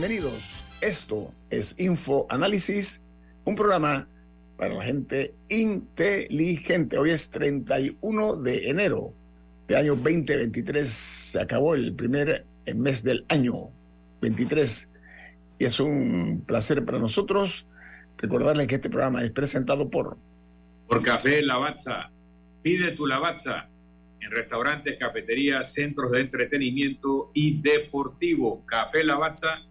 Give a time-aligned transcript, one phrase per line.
[0.00, 0.62] Bienvenidos.
[0.80, 3.02] Esto es Info Análisis,
[3.44, 4.06] un programa
[4.56, 6.98] para la gente inteligente.
[6.98, 9.12] Hoy es 31 de enero
[9.66, 10.88] de año 2023.
[10.88, 12.46] Se acabó el primer
[12.76, 13.70] mes del año
[14.20, 14.88] 23
[15.58, 17.66] y es un placer para nosotros
[18.18, 20.16] recordarles que este programa es presentado por
[20.86, 22.12] Por Café Lavazza.
[22.62, 23.68] Pide tu Lavazza
[24.20, 28.64] en restaurantes, cafeterías, centros de entretenimiento y deportivo.
[28.64, 29.67] Café Lavazza,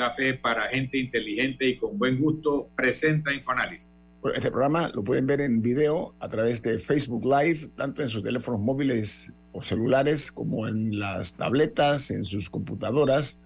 [0.00, 3.90] café para gente inteligente y con buen gusto, presenta Infoanálisis.
[4.22, 8.08] Bueno, este programa lo pueden ver en video a través de Facebook Live, tanto en
[8.08, 13.40] sus teléfonos móviles o celulares como en las tabletas, en sus computadoras.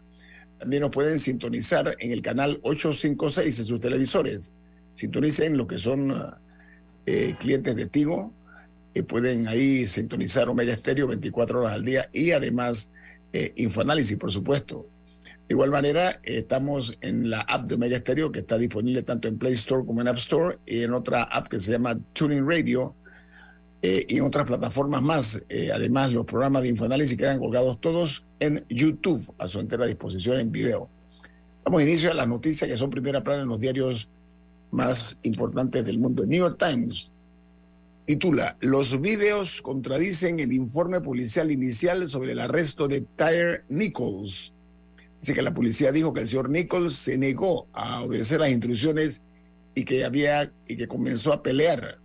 [0.60, 4.52] También nos pueden sintonizar en el canal 856 en sus televisores.
[4.94, 6.14] Sintonicen lo que son
[7.06, 8.32] eh, clientes de Tigo,
[8.94, 12.92] que pueden ahí sintonizar Omega Estéreo 24 horas al día y además
[13.32, 14.86] eh, Infoanálisis, por supuesto.
[15.48, 19.28] De igual manera, eh, estamos en la app de Omega Stereo que está disponible tanto
[19.28, 22.48] en Play Store como en App Store y en otra app que se llama Tuning
[22.48, 22.94] Radio
[23.82, 25.44] eh, y en otras plataformas más.
[25.50, 30.38] Eh, además, los programas de Infoanálisis quedan colgados todos en YouTube a su entera disposición
[30.38, 30.88] en video.
[31.62, 34.08] Damos inicio a las noticias que son primera plana en los diarios
[34.70, 36.22] más importantes del mundo.
[36.22, 37.12] El New York Times
[38.06, 44.54] titula Los videos contradicen el informe policial inicial sobre el arresto de Tyre Nichols.
[45.24, 49.22] Dice que la policía dijo que el señor Nichols se negó a obedecer las instrucciones
[49.74, 51.98] y que había y que comenzó a pelear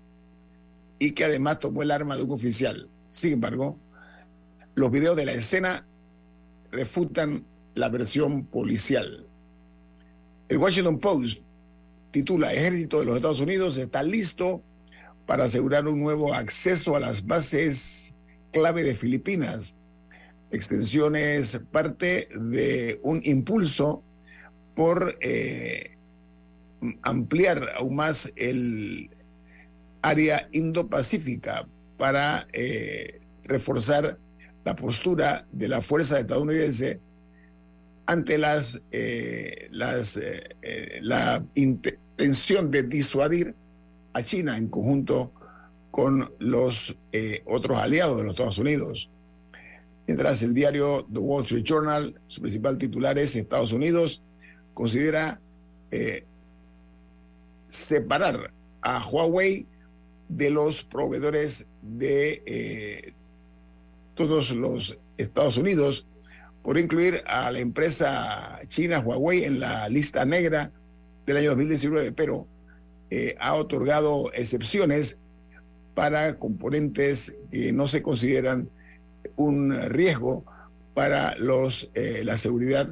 [1.00, 2.88] y que además tomó el arma de un oficial.
[3.09, 3.78] Sin embargo,
[4.74, 5.85] los videos de la escena
[6.72, 9.28] refutan la versión policial.
[10.47, 11.41] El Washington Post
[12.12, 14.63] titula Ejército de los Estados Unidos está listo
[15.25, 18.16] para asegurar un nuevo acceso a las bases
[18.53, 19.75] clave de Filipinas.
[20.52, 24.04] Extensión es parte de un impulso
[24.76, 25.96] por eh,
[27.04, 29.12] ampliar aún más el
[30.02, 31.68] área Indo-Pacífica
[31.98, 34.18] para eh, reforzar
[34.66, 37.00] la postura de la fuerza estadounidense
[38.08, 40.20] ante las, eh, las
[41.02, 43.54] la intención de disuadir
[44.14, 45.32] a China en conjunto
[45.92, 46.98] con los
[47.46, 49.12] otros aliados de los Estados Unidos.
[50.09, 54.24] Mientras el diario The Wall Street Journal, su principal titular es Estados Unidos,
[54.74, 55.40] considera
[55.92, 56.25] eh,
[57.68, 59.68] separar a Huawei
[60.28, 63.14] de los proveedores de eh,
[64.16, 66.08] todos los Estados Unidos
[66.64, 70.72] por incluir a la empresa china Huawei en la lista negra
[71.28, 72.47] del año 2019, pero
[73.12, 75.20] eh, ha otorgado excepciones
[75.94, 78.72] para componentes que no se consideran
[79.35, 80.46] un riesgo
[80.94, 82.90] para los, eh, la seguridad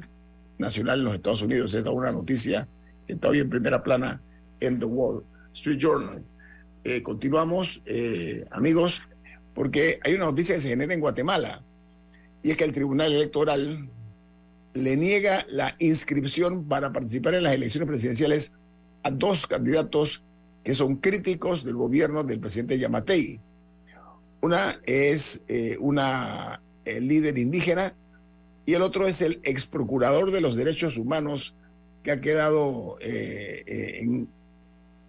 [0.57, 1.73] nacional en los Estados Unidos.
[1.73, 2.67] Esta es una noticia
[3.05, 4.21] que está hoy en primera plana
[4.59, 5.23] en The Wall
[5.53, 6.23] Street Journal.
[6.83, 9.01] Eh, continuamos, eh, amigos,
[9.53, 11.63] porque hay una noticia que se genera en Guatemala
[12.43, 13.89] y es que el Tribunal Electoral
[14.73, 18.53] le niega la inscripción para participar en las elecciones presidenciales
[19.03, 20.23] a dos candidatos
[20.63, 23.39] que son críticos del gobierno del presidente Yamatei.
[24.41, 27.93] Una es eh, una eh, líder indígena
[28.65, 31.53] y el otro es el ex procurador de los derechos humanos
[32.01, 34.29] que ha quedado eh, eh, en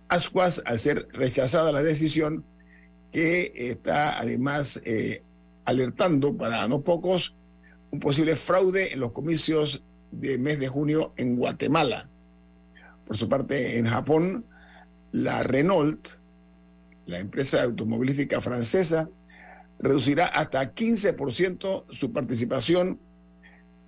[0.08, 2.44] ascuas al ser rechazada la decisión
[3.12, 4.82] que está además
[5.64, 7.36] alertando para no pocos
[7.92, 12.08] un posible fraude en los comicios de mes de junio en Guatemala.
[13.06, 14.44] Por su parte, en Japón,
[15.12, 16.08] la Renault,
[17.06, 19.08] la empresa automovilística francesa,
[19.78, 22.98] reducirá hasta 15% su participación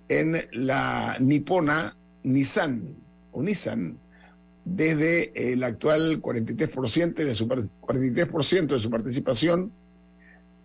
[0.07, 2.95] en la nipona Nissan
[3.31, 3.97] o Nissan
[4.65, 9.71] desde el actual 43% de su, 43% de su participación,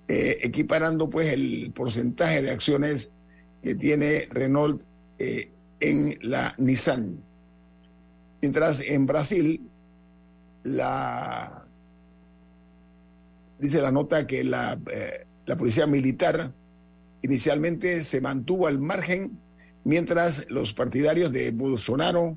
[0.08, 3.10] eh, equiparando pues el porcentaje de acciones
[3.62, 4.82] que tiene Renault
[5.18, 5.50] eh,
[5.80, 7.22] en la Nissan.
[8.42, 9.68] Mientras en Brasil,
[10.62, 11.65] la
[13.58, 16.52] dice la nota que la, eh, la policía militar
[17.22, 19.38] inicialmente se mantuvo al margen
[19.84, 22.36] mientras los partidarios de Bolsonaro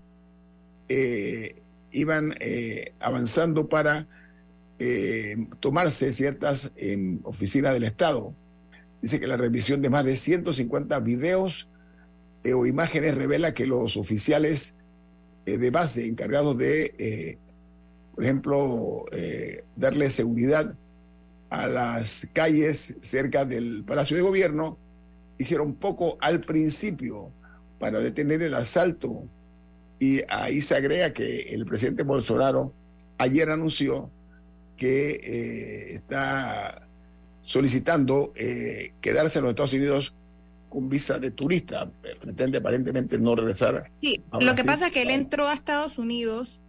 [0.88, 1.62] eh,
[1.92, 4.08] iban eh, avanzando para
[5.60, 6.72] tomarse ciertas
[7.24, 8.34] oficinas del Estado.
[9.02, 11.68] Dice que la revisión de más de 150 videos
[12.46, 14.76] o imágenes revela que los oficiales
[15.44, 17.38] de base encargados de,
[18.16, 19.06] por ejemplo,
[19.76, 20.78] darle seguridad
[21.50, 24.78] a las calles cerca del Palacio de Gobierno,
[25.38, 27.32] hicieron poco al principio
[27.80, 29.24] para detener el asalto.
[30.00, 32.74] Y ahí se agrega que el presidente Bolsonaro
[33.18, 34.10] ayer anunció
[34.78, 36.88] que eh, está
[37.42, 40.14] solicitando eh, quedarse en los Estados Unidos
[40.70, 41.90] con visa de turista.
[42.22, 43.92] Pretende aparentemente no regresar.
[44.02, 46.62] Sí, lo que pasa es que él entró a Estados Unidos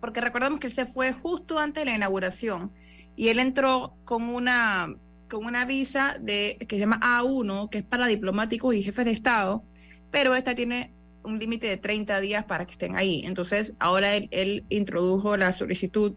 [0.00, 2.72] porque recordamos que él se fue justo antes de la inauguración
[3.16, 4.94] y él entró con una,
[5.28, 9.12] con una visa de, que se llama A1, que es para diplomáticos y jefes de
[9.12, 9.64] Estado,
[10.10, 10.92] pero esta tiene
[11.24, 13.22] un límite de 30 días para que estén ahí.
[13.24, 16.14] Entonces, ahora él, introdujo la solicitud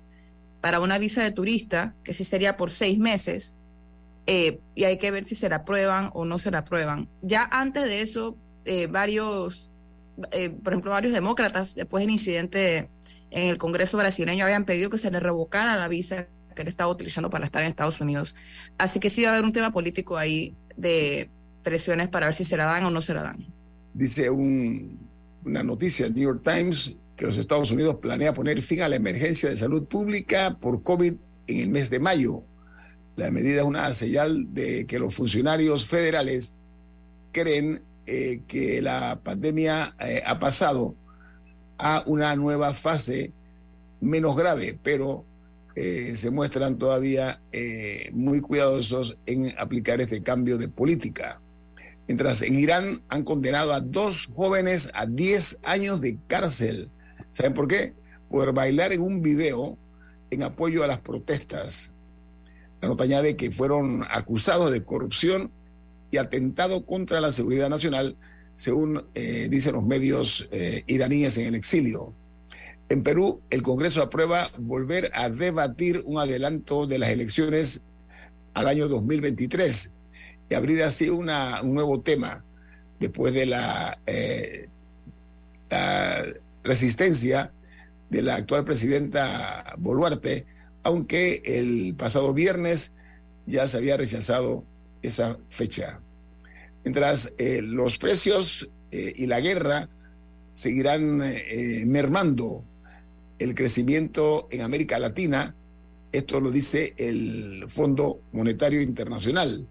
[0.62, 3.58] para una visa de turista, que sí sería por seis meses,
[4.28, 7.08] eh, y hay que ver si se la aprueban o no se la aprueban.
[7.22, 9.70] Ya antes de eso, eh, varios,
[10.32, 12.90] eh, por ejemplo, varios demócratas, después del incidente
[13.30, 16.92] en el Congreso brasileño, habían pedido que se le revocara la visa que él estaba
[16.92, 18.36] utilizando para estar en Estados Unidos.
[18.78, 21.30] Así que sí va a haber un tema político ahí de
[21.64, 23.46] presiones para ver si se la dan o no se la dan.
[23.94, 28.96] Dice una noticia New York Times que los Estados Unidos planea poner fin a la
[28.96, 31.14] emergencia de salud pública por COVID
[31.48, 32.44] en el mes de mayo.
[33.16, 36.56] La medida es una señal de que los funcionarios federales
[37.32, 40.96] creen eh, que la pandemia eh, ha pasado
[41.78, 43.32] a una nueva fase
[44.02, 45.26] menos grave, pero
[45.76, 51.42] eh, se muestran todavía eh, muy cuidadosos en aplicar este cambio de política.
[52.08, 56.90] Mientras en Irán han condenado a dos jóvenes a 10 años de cárcel.
[57.34, 57.94] ¿Saben por qué?
[58.30, 59.78] Por bailar en un video
[60.30, 61.94] en apoyo a las protestas.
[62.82, 65.52] La nota añade que fueron acusados de corrupción
[66.10, 68.16] y atentado contra la seguridad nacional,
[68.54, 70.48] según eh, dicen los medios
[70.88, 72.14] iraníes en el exilio.
[72.88, 77.84] En Perú, el Congreso aprueba volver a debatir un adelanto de las elecciones
[78.54, 79.92] al año 2023
[80.50, 82.44] y abrir así una, un nuevo tema
[83.00, 84.70] después de la, eh,
[85.72, 86.26] la
[86.64, 87.52] resistencia
[88.12, 90.46] de la actual presidenta Boluarte,
[90.84, 92.94] aunque el pasado viernes
[93.48, 94.64] ya se había rechazado
[95.02, 96.00] esa fecha.
[96.84, 99.90] Mientras eh, los precios eh, y la guerra
[100.54, 101.18] seguirán
[101.88, 102.64] mermando
[103.40, 105.56] el crecimiento en América Latina,
[106.12, 109.68] esto lo dice el Fondo Monetario Internacional.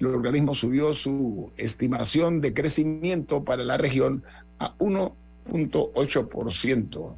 [0.00, 4.22] El organismo subió su estimación de crecimiento para la región
[4.58, 7.14] a 1.8%.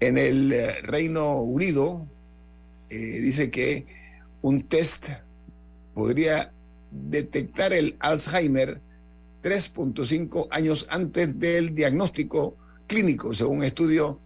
[0.00, 2.06] En el eh, Reino Unido
[2.90, 3.86] eh, dice que
[4.42, 5.06] un test
[5.94, 6.52] podría
[6.90, 8.80] detectar el Alzheimer
[9.42, 14.20] 3.5 años antes del diagnóstico clínico, según un estudio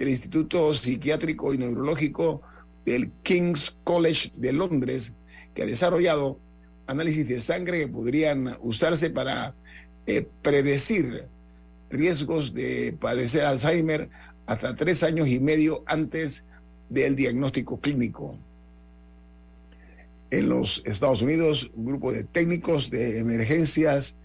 [0.00, 2.40] el Instituto Psiquiátrico y Neurológico
[2.86, 5.12] del King's College de Londres,
[5.54, 6.38] que ha desarrollado
[6.86, 9.54] análisis de sangre que podrían usarse para
[10.06, 11.26] eh, predecir
[11.90, 14.08] riesgos de padecer Alzheimer
[14.46, 16.44] hasta tres años y medio antes
[16.88, 18.38] del diagnóstico clínico.
[20.30, 24.16] En los Estados Unidos, un grupo de técnicos de emergencias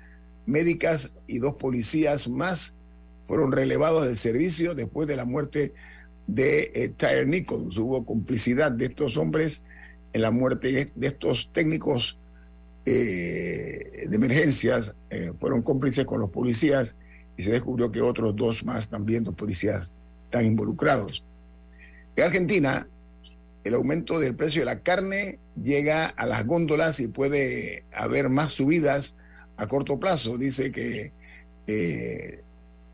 [0.45, 2.75] médicas y dos policías más
[3.27, 5.73] fueron relevados del servicio después de la muerte
[6.27, 7.77] de eh, Tyre Nichols.
[7.77, 9.61] Hubo complicidad de estos hombres
[10.13, 12.17] en la muerte de estos técnicos
[12.85, 14.95] eh, de emergencias.
[15.09, 16.95] Eh, fueron cómplices con los policías
[17.37, 19.93] y se descubrió que otros dos más también, dos policías,
[20.25, 21.23] están involucrados.
[22.15, 22.87] En Argentina,
[23.63, 28.53] el aumento del precio de la carne llega a las góndolas y puede haber más
[28.53, 29.17] subidas
[29.57, 30.37] a corto plazo.
[30.37, 31.11] Dice que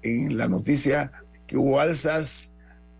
[0.04, 1.12] en la noticia
[1.48, 2.54] que hubo alzas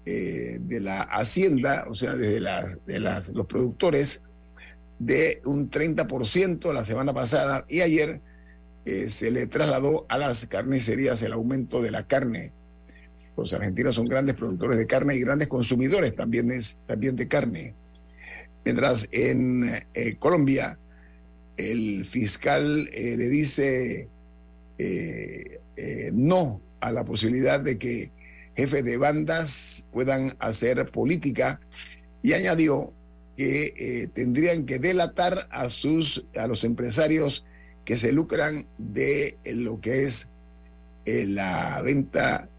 [0.06, 4.24] eh, de la hacienda, o sea, desde las, de las, los productores
[4.98, 8.20] de un 30% la semana pasada y ayer
[8.86, 12.52] eh, se le trasladó a las carnicerías el aumento de la carne.
[13.38, 17.76] Los argentinos son grandes productores de carne y grandes consumidores también, es, también de carne.
[18.66, 20.80] Mientras en eh, Colombia
[21.58, 24.10] el fiscal le dice
[26.14, 28.12] no a la posibilidad de que
[28.56, 31.62] jefes de bandas puedan hacer política
[32.22, 32.94] y añadió
[33.38, 37.46] que tendrían que delatar a sus a los empresarios
[37.86, 40.28] que se lucran de lo que es
[41.06, 42.50] la venta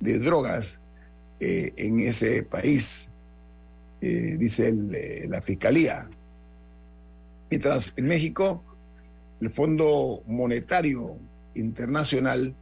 [0.00, 0.80] de drogas
[1.42, 3.10] eh, en ese país,
[4.00, 6.10] eh, dice eh, la Fiscalía.
[7.50, 8.62] Mientras en México,
[9.40, 11.16] el Fondo Monetario
[11.54, 12.54] Internacional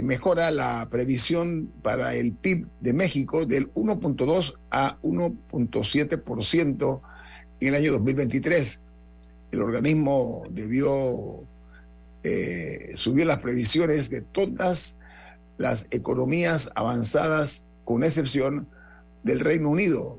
[0.00, 7.00] mejora la previsión para el PIB de México del 1.2 a 1.7%
[7.60, 8.80] en el año 2023.
[9.50, 11.44] El organismo debió
[12.94, 14.96] subir las previsiones de todas
[15.58, 18.66] las economías avanzadas, con excepción
[19.22, 20.18] del Reino Unido,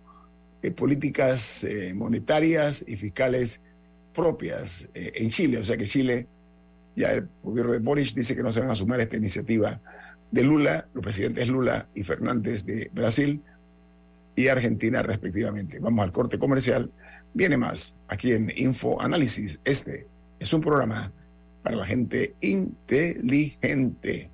[0.77, 3.61] políticas monetarias y fiscales
[4.13, 5.59] propias en Chile.
[5.59, 6.27] O sea que Chile,
[6.97, 9.81] ya el gobierno de Boris dice que no se van a sumar a esta iniciativa
[10.31, 13.43] de Lula, los presidentes Lula y Fernández de Brasil
[14.35, 15.79] y Argentina respectivamente.
[15.79, 16.91] Vamos al corte comercial.
[17.35, 19.61] Viene más aquí en Info Análisis.
[19.65, 20.07] Este
[20.39, 21.13] es un programa
[21.63, 24.31] para la gente inteligente.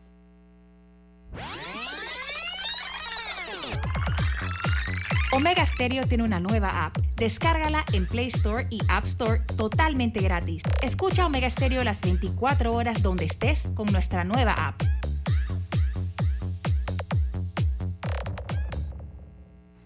[5.34, 6.98] Omega Stereo tiene una nueva app.
[7.16, 10.62] Descárgala en Play Store y App Store totalmente gratis.
[10.82, 14.82] Escucha Omega Stereo las 24 horas donde estés con nuestra nueva app.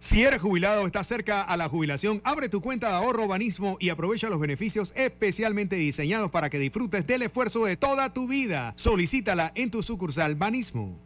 [0.01, 3.77] Si eres jubilado o estás cerca a la jubilación, abre tu cuenta de ahorro Banismo
[3.79, 8.75] y aprovecha los beneficios especialmente diseñados para que disfrutes del esfuerzo de toda tu vida.
[8.77, 11.06] Solicítala en tu sucursal Banismo.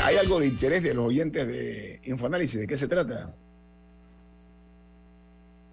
[0.00, 2.60] Hay algo de interés de los oyentes de Infoanálisis.
[2.60, 3.34] ¿De qué se trata?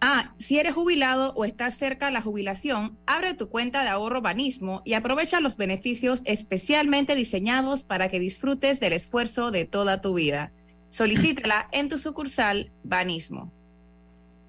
[0.02, 4.22] Ah, si eres jubilado o estás cerca de la jubilación, abre tu cuenta de ahorro
[4.22, 10.14] Banismo y aprovecha los beneficios especialmente diseñados para que disfrutes del esfuerzo de toda tu
[10.14, 10.52] vida.
[10.90, 13.52] Solicítala en tu sucursal Banismo.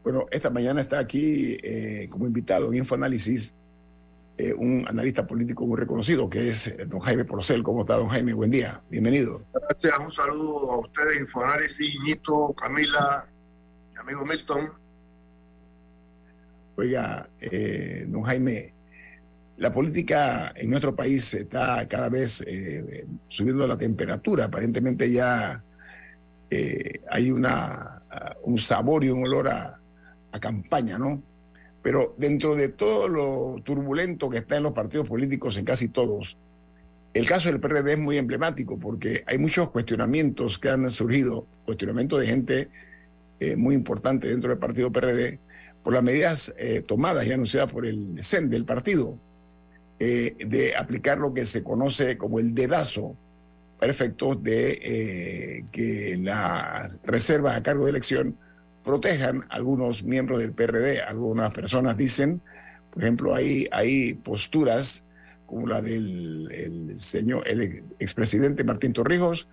[0.03, 3.55] Bueno, esta mañana está aquí eh, como invitado en Infoanálisis
[4.41, 7.63] eh, un analista político muy reconocido, que es eh, don Jaime Porcel.
[7.63, 8.33] ¿Cómo está, don Jaime?
[8.33, 9.43] Buen día, bienvenido.
[9.53, 13.29] Gracias, un saludo a ustedes, Infoanálisis, Nito, Camila,
[13.93, 14.73] mi amigo Milton.
[16.77, 18.73] Oiga, eh, don Jaime,
[19.59, 24.47] la política en nuestro país está cada vez eh, subiendo la temperatura.
[24.47, 25.63] Aparentemente ya
[27.11, 28.03] hay una,
[28.43, 29.79] un sabor y un olor a,
[30.33, 31.23] a campaña, ¿no?
[31.83, 36.37] Pero dentro de todo lo turbulento que está en los partidos políticos, en casi todos,
[37.13, 42.21] el caso del PRD es muy emblemático porque hay muchos cuestionamientos que han surgido, cuestionamientos
[42.21, 42.69] de gente
[43.41, 45.41] eh, muy importante dentro del partido PRD,
[45.83, 49.19] por las medidas eh, tomadas y anunciadas por el CEN del partido,
[49.99, 53.17] eh, de aplicar lo que se conoce como el dedazo
[53.79, 58.37] para efectos de que las reservas a cargo de elección
[58.85, 61.03] protejan algunos miembros del PRD.
[61.03, 62.41] Algunas personas dicen,
[62.93, 65.05] por ejemplo, hay, hay posturas
[65.47, 69.49] como la del el señor, el expresidente Martín Torrijos,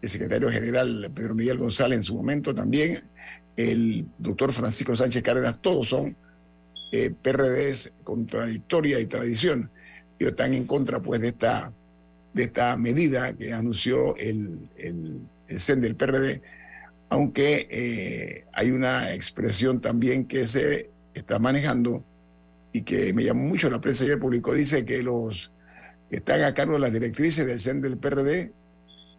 [0.00, 3.02] el secretario general Pedro Miguel González en su momento también,
[3.56, 6.16] el doctor Francisco Sánchez Cárdenas, todos son
[6.92, 9.70] eh, PRDs contradictoria y tradición.
[10.18, 11.72] Ellos están en contra pues de esta,
[12.32, 16.42] de esta medida que anunció el, el, el CEN del PRD,
[17.14, 22.04] aunque eh, hay una expresión también que se está manejando
[22.72, 25.52] y que me llamó mucho la prensa ayer publicó, dice que los
[26.10, 28.52] que están a cargo de las directrices del CEN del PRD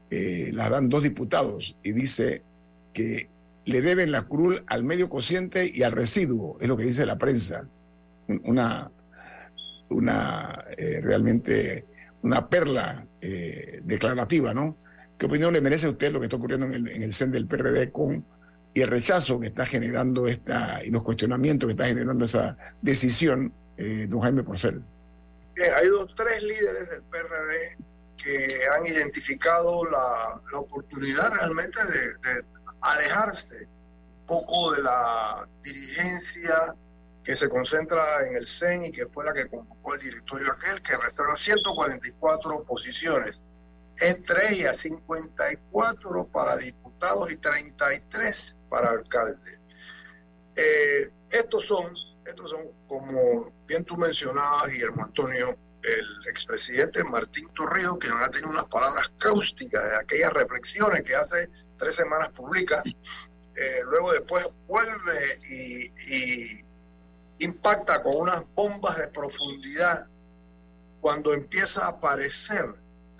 [0.09, 2.43] eh, las dan dos diputados y dice
[2.93, 3.29] que
[3.63, 7.17] le deben la cruz al medio cociente y al residuo, es lo que dice la
[7.17, 7.65] prensa.
[8.43, 8.91] Una,
[9.87, 11.85] una eh, realmente
[12.23, 13.07] una perla
[13.83, 14.77] declarativa, ¿no?
[15.17, 17.48] ¿Qué opinión le merece a usted lo que está ocurriendo en el, en CEN del
[17.48, 18.25] PRD con
[18.74, 23.53] y el rechazo que está generando esta y los cuestionamientos que está generando esa decisión,
[23.77, 24.84] eh, don Jaime Porcel?
[25.56, 27.78] Bien, hay dos, tres líderes del PRD
[28.17, 32.43] que han identificado la, la oportunidad realmente de, de,
[32.82, 36.75] alejarse un poco de la dirigencia
[37.23, 40.82] que se concentra en el CEN y que fue la que convocó el directorio aquel,
[40.82, 43.41] que reserva 144 posiciones,
[43.99, 49.60] entre ellas 54 para diputados y 33 para alcalde.
[50.55, 51.93] Eh, estos son,
[52.25, 58.49] estos son, como bien tú mencionabas, Guillermo Antonio, el expresidente Martín Torrijos, que ha tenido
[58.49, 62.81] unas palabras cáusticas de aquellas reflexiones que hace tres semanas publica,
[63.55, 66.65] eh, luego después vuelve y, y,
[67.39, 70.08] impacta con unas bombas de profundidad
[71.01, 72.73] cuando empieza a aparecer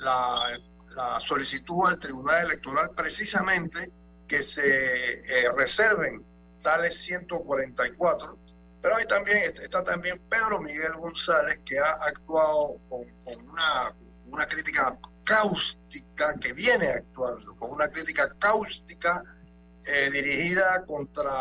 [0.06, 0.60] la,
[0.96, 3.92] la solicitud al Tribunal Electoral precisamente
[4.28, 6.24] que se eh, reserven
[6.62, 8.46] tales 144
[8.86, 13.96] pero ahí también está también Pedro Miguel González, que ha actuado con, con una,
[14.28, 19.24] una, crítica cáustica, que viene actuando con una crítica cáustica
[19.88, 21.34] eh, dirigida contra,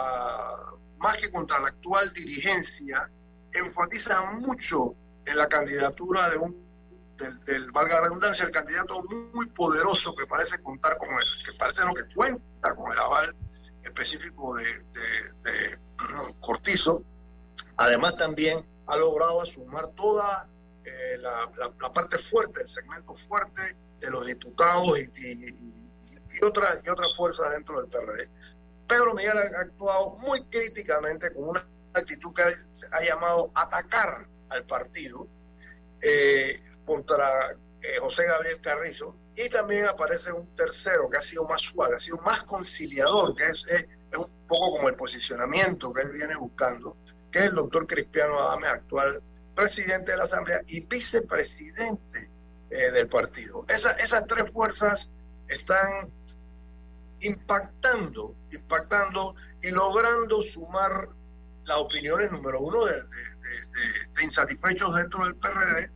[0.96, 3.10] más que contra la actual dirigencia,
[3.52, 4.94] enfatiza mucho
[5.26, 6.63] en la candidatura de un,
[7.16, 11.52] del, del valga la redundancia, el candidato muy poderoso que parece contar con él, que
[11.58, 13.34] parece lo que cuenta con el aval
[13.82, 15.78] específico de, de, de
[16.40, 17.04] Cortizo,
[17.76, 20.48] Además, también ha logrado sumar toda
[20.84, 26.18] eh, la, la, la, parte fuerte, el segmento fuerte de los diputados y, y, y,
[26.40, 28.28] y otras fuerzas dentro del PRD.
[28.86, 35.26] Pedro Miguel ha actuado muy críticamente con una actitud que ha llamado atacar al partido
[36.02, 41.60] eh, contra eh, José Gabriel Carrizo y también aparece un tercero que ha sido más
[41.60, 43.66] suave, ha sido más conciliador, que es,
[44.16, 46.96] un poco como el posicionamiento que él viene buscando
[47.34, 49.20] que es el doctor Cristiano Adame, actual
[49.56, 52.30] presidente de la Asamblea y vicepresidente
[52.70, 53.64] eh, del partido.
[53.68, 55.10] Esa, esas tres fuerzas
[55.48, 56.12] están
[57.20, 61.08] impactando, impactando y logrando sumar
[61.64, 65.90] las opiniones, número uno, de, de, insatisfechos dentro del PRD,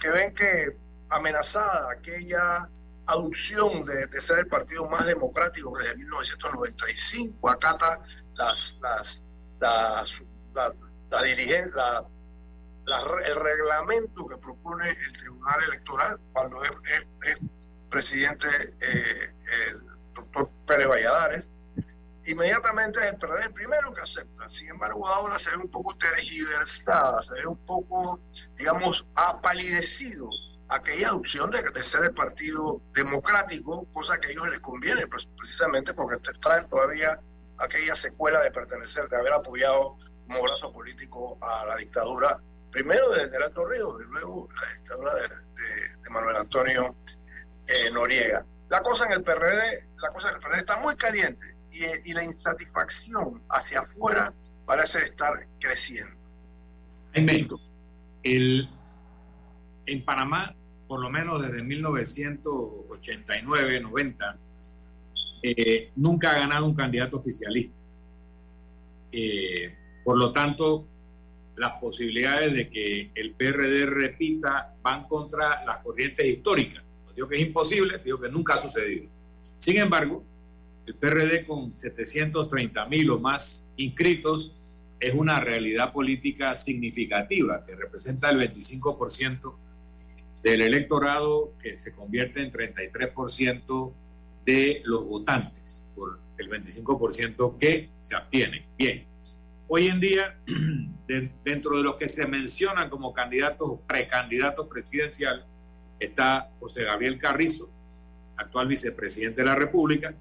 [0.00, 0.76] que ven que
[1.10, 2.68] amenazada aquella
[3.06, 8.00] aducción de, ser el partido más democrático desde 1995, acata
[8.34, 9.22] las, las,
[9.60, 10.12] las
[10.54, 10.74] la,
[11.10, 11.26] la
[13.26, 16.72] el reglamento que propone el Tribunal Electoral cuando es
[17.88, 18.48] presidente
[18.80, 19.32] eh,
[19.70, 19.80] el
[20.14, 21.50] doctor Pérez Valladares,
[22.26, 24.48] inmediatamente es el PRD el primero que acepta.
[24.48, 28.20] Sin embargo, ahora se ve un poco tergiversada, se ve un poco,
[28.56, 30.28] digamos, apalidecido
[30.68, 35.26] aquella adopción de, de ser el partido democrático, cosa que a ellos les conviene, pues,
[35.36, 37.18] precisamente porque traen todavía
[37.58, 42.38] aquella secuela de pertenecer, de haber apoyado como brazo político a la dictadura
[42.70, 46.94] primero de, de Alto Río y luego la dictadura de, de- de Manuel Antonio
[47.66, 48.44] eh, Noriega.
[48.68, 52.14] La cosa en el PRD, la cosa en el PRD está muy caliente y, y
[52.14, 54.32] la insatisfacción hacia afuera
[54.66, 56.20] parece estar creciendo.
[57.12, 57.46] Jaime,
[58.22, 58.68] el,
[59.86, 60.54] en Panamá,
[60.86, 64.36] por lo menos desde 1989-90,
[65.42, 67.74] eh, nunca ha ganado un candidato oficialista.
[69.10, 70.86] Eh, por lo tanto,
[71.56, 76.84] las posibilidades de que el PRD repita van contra las corrientes históricas.
[77.06, 79.06] No digo que es imposible, digo que nunca ha sucedido.
[79.58, 80.24] Sin embargo,
[80.90, 84.52] el PRD con 730 mil o más inscritos
[84.98, 89.54] es una realidad política significativa que representa el 25%
[90.42, 93.92] del electorado que se convierte en 33%
[94.44, 98.66] de los votantes, por el 25% que se abstiene.
[98.76, 99.06] Bien,
[99.68, 100.38] hoy en día,
[101.06, 105.44] de- dentro de los que se mencionan como candidatos o precandidatos presidenciales,
[106.00, 107.70] está José Gabriel Carrizo,
[108.36, 110.14] actual vicepresidente de la República,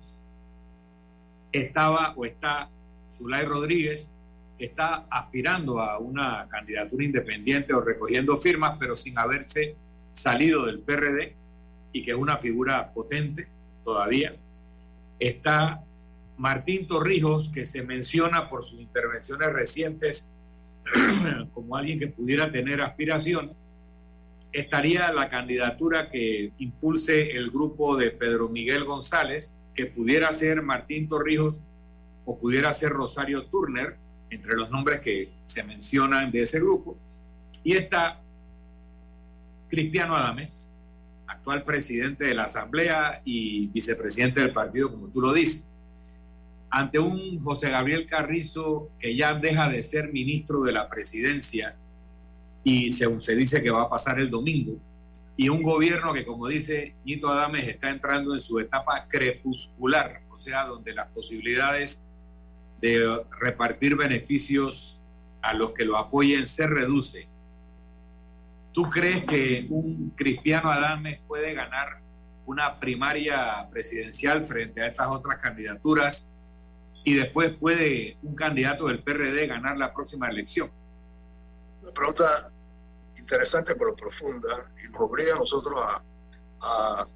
[1.51, 2.69] estaba o está
[3.09, 4.11] Zulay Rodríguez,
[4.57, 9.75] está aspirando a una candidatura independiente o recogiendo firmas, pero sin haberse
[10.11, 11.35] salido del PRD
[11.93, 13.47] y que es una figura potente
[13.83, 14.35] todavía.
[15.17, 15.83] Está
[16.37, 20.31] Martín Torrijos, que se menciona por sus intervenciones recientes
[21.53, 23.67] como alguien que pudiera tener aspiraciones.
[24.51, 31.61] Estaría la candidatura que impulse el grupo de Pedro Miguel González, pudiera ser Martín Torrijos
[32.25, 33.97] o pudiera ser Rosario Turner,
[34.29, 36.97] entre los nombres que se mencionan de ese grupo.
[37.63, 38.21] Y está
[39.67, 40.63] Cristiano Adames,
[41.27, 45.65] actual presidente de la Asamblea y vicepresidente del partido, como tú lo dices.
[46.71, 51.75] Ante un José Gabriel Carrizo que ya deja de ser ministro de la presidencia
[52.63, 54.77] y según se dice que va a pasar el domingo,
[55.39, 60.37] y un gobierno que, como dice Nito Adames, está entrando en su etapa crepuscular, o
[60.37, 62.05] sea, donde las posibilidades
[62.81, 64.99] de repartir beneficios
[65.41, 67.29] a los que lo apoyen se reduce.
[68.73, 72.01] ¿Tú crees que un Cristiano Adames puede ganar
[72.45, 76.29] una primaria presidencial frente a estas otras candidaturas
[77.05, 80.69] y después puede un candidato del PRD ganar la próxima elección?
[81.81, 82.51] Una pregunta
[83.19, 85.79] interesante pero profunda y nos obliga a nosotros
[86.61, 87.07] a,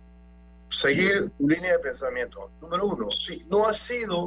[0.70, 2.50] seguir tu línea de pensamiento.
[2.60, 4.26] Número uno, sí, no ha sido,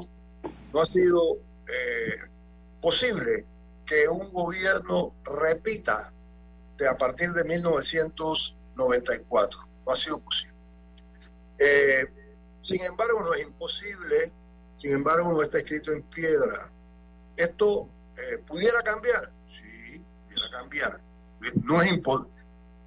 [0.72, 2.20] no ha sido eh,
[2.80, 3.44] posible
[3.84, 6.12] que un gobierno repita
[6.76, 9.60] de a partir de 1994.
[9.86, 10.54] No ha sido posible.
[11.58, 12.06] Eh,
[12.60, 14.32] sin embargo, no es imposible,
[14.76, 16.70] sin embargo, no está escrito en piedra.
[17.36, 21.00] Esto eh, pudiera cambiar, sí, pudiera cambiar.
[21.62, 22.32] No es imposible.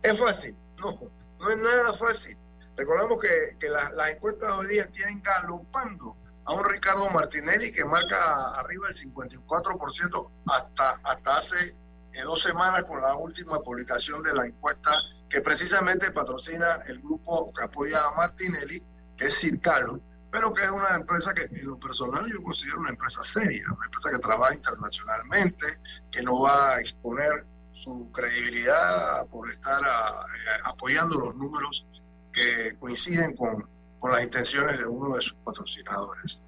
[0.01, 0.55] ¿Es fácil?
[0.77, 0.99] No,
[1.39, 2.37] no es nada fácil.
[2.75, 7.71] Recordamos que, que la- las encuestas de hoy día tienen galopando a un Ricardo Martinelli
[7.71, 11.77] que marca arriba del 54% hasta, hasta hace
[12.13, 14.91] eh, dos semanas con la última publicación de la encuesta
[15.29, 18.81] que precisamente patrocina el grupo que apoya a Martinelli,
[19.15, 19.99] que es Circalo,
[20.31, 23.85] pero que es una empresa que en lo personal yo considero una empresa seria, una
[23.85, 25.65] empresa que trabaja internacionalmente,
[26.09, 27.45] que no va a exponer
[27.83, 31.85] su credibilidad por estar a- eh, apoyando los números
[32.31, 33.67] que coinciden con,
[34.01, 36.41] las intenciones de uno de sus patrocinadores.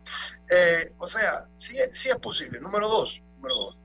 [0.50, 2.62] Eh, o sea, sí, sí es posible.
[2.62, 3.22] Número dos,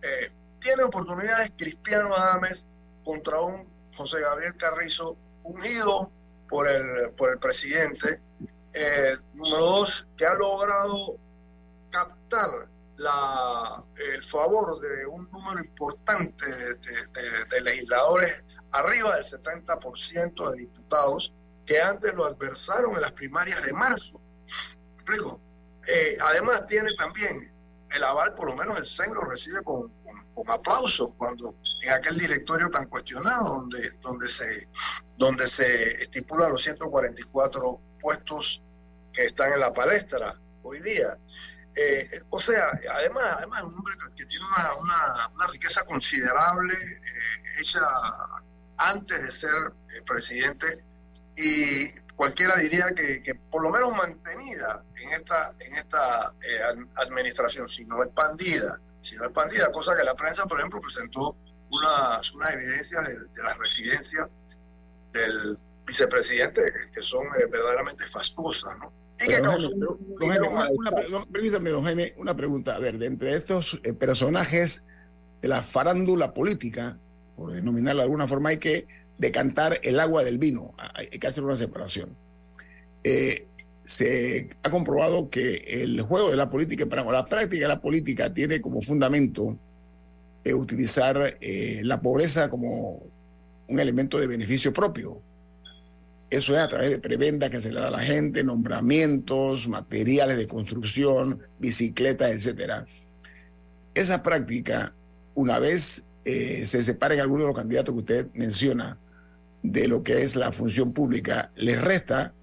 [0.03, 0.31] eh,
[0.61, 2.65] tiene oportunidades Cristiano Adames
[3.05, 6.11] contra un José Gabriel Carrizo ungido
[6.49, 8.21] por el, por el presidente.
[9.35, 11.17] Número dos, que ha logrado
[11.91, 12.51] captar
[12.97, 21.33] la, el favor de un número importante de, legisladores, arriba del 70% de diputados,
[21.65, 24.21] que antes lo adversaron en las primarias de marzo.
[25.87, 27.53] Eh, además tiene también
[27.91, 29.93] el aval, por lo menos el CEN lo recibe con,
[30.35, 34.69] con, aplausos cuando en aquel directorio tan cuestionado donde, donde, se,
[35.17, 38.63] donde se estipulan los 144 puestos
[39.13, 41.17] que están en la palestra hoy día.
[41.77, 47.61] Eh, o sea, además, además es un hombre que, tiene una, una, riqueza considerable eh,
[47.61, 47.83] hecha
[48.79, 50.83] antes de ser eh, presidente
[51.37, 57.03] y cualquiera diría que, que por lo menos mantenida en esta, en esta eh, ad-
[57.03, 61.37] administración, si no expandida, si no expandida, cosa que la prensa, por ejemplo, presentó
[61.71, 64.35] unas, unas evidencias de, de las residencias
[65.12, 66.62] del vicepresidente
[66.93, 68.93] que, son verdaderamente fastuosas, ¿no?
[69.19, 72.77] Pero, don Jaime, pero, don Jaime, una, una don- permítame, don Jaime, una pregunta.
[72.77, 74.85] A ver, de entre estos eh, personajes
[75.41, 76.99] de la farándula política,
[77.37, 78.87] por denominarlo de alguna forma, hay que
[79.19, 82.17] decantar el agua del vino, hay que hacer una separación.
[83.05, 83.47] Eh,
[83.85, 88.35] se ha comprobado que el juego de la política Panamá, la práctica de la política
[88.35, 89.57] tiene como fundamento
[90.45, 93.03] eh, utilizar eh, la pobreza como
[93.69, 95.23] un elemento de beneficio propio.
[96.31, 100.37] Eso es a través de prebendas que se le da a la gente, nombramientos, materiales
[100.37, 102.87] de construcción, bicicletas, etcétera.
[103.95, 104.95] Esa práctica,
[105.35, 108.99] una vez eh, se separen algunos de los candidatos que usted menciona
[109.62, 112.35] de lo que es la función pública, les resta,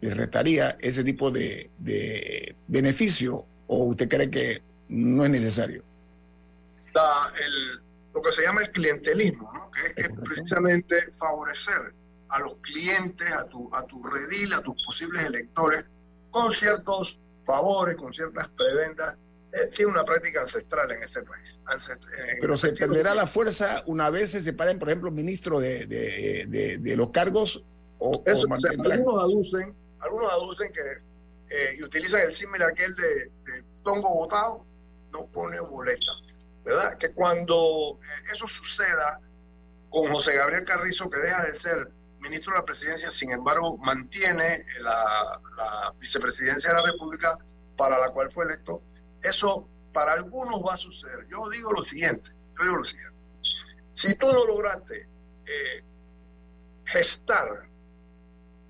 [0.00, 5.82] les restaría ese tipo de, de beneficio o usted cree que no es necesario?
[7.44, 7.80] el,
[8.14, 9.70] lo que se llama el clientelismo, ¿no?
[9.70, 11.94] que es, precisamente favorecer
[12.32, 15.84] a los clientes, a tu, a tu redil, a tus posibles electores,
[16.30, 19.16] con ciertos favores, con ciertas preventas
[19.52, 21.58] eh, tiene una práctica ancestral en ese país.
[22.40, 26.96] Pero se perderá la fuerza una vez se separen, por ejemplo, ministros de, de, de,
[26.96, 27.62] los cargos
[27.98, 30.80] o, Eso, algunos aducen, algunos aducen que
[31.54, 33.30] eh, y utilizan el símil aquel de,
[33.84, 34.64] tongo votado,
[35.12, 36.12] no pone boleta.
[36.64, 36.96] ¿Verdad?
[36.96, 39.20] Que cuando eh, eso suceda
[39.90, 44.64] con José Gabriel Carrizo, que deja de ser ministro de la presidencia, sin embargo, mantiene
[44.80, 45.40] la,
[45.98, 47.38] vicepresidencia de la República
[47.76, 48.82] para la cual fue electo,
[49.22, 51.26] eso para algunos va a suceder.
[51.28, 53.18] Yo digo lo siguiente, yo digo lo siguiente.
[53.94, 55.08] Si tú no lograste
[55.46, 55.82] eh,
[56.86, 57.68] gestar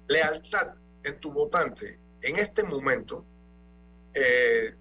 [0.08, 3.24] lealtad en tu votante en este momento,
[4.14, 4.74] eh,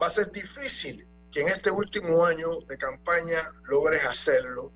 [0.00, 4.72] va a ser difícil que en este último año de campaña logres hacerlo,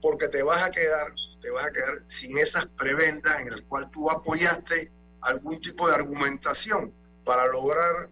[0.00, 1.12] porque te vas a quedar,
[1.42, 5.96] te vas a quedar sin esas preventas en las cuales tú apoyaste algún tipo de
[5.96, 8.08] argumentación para lograr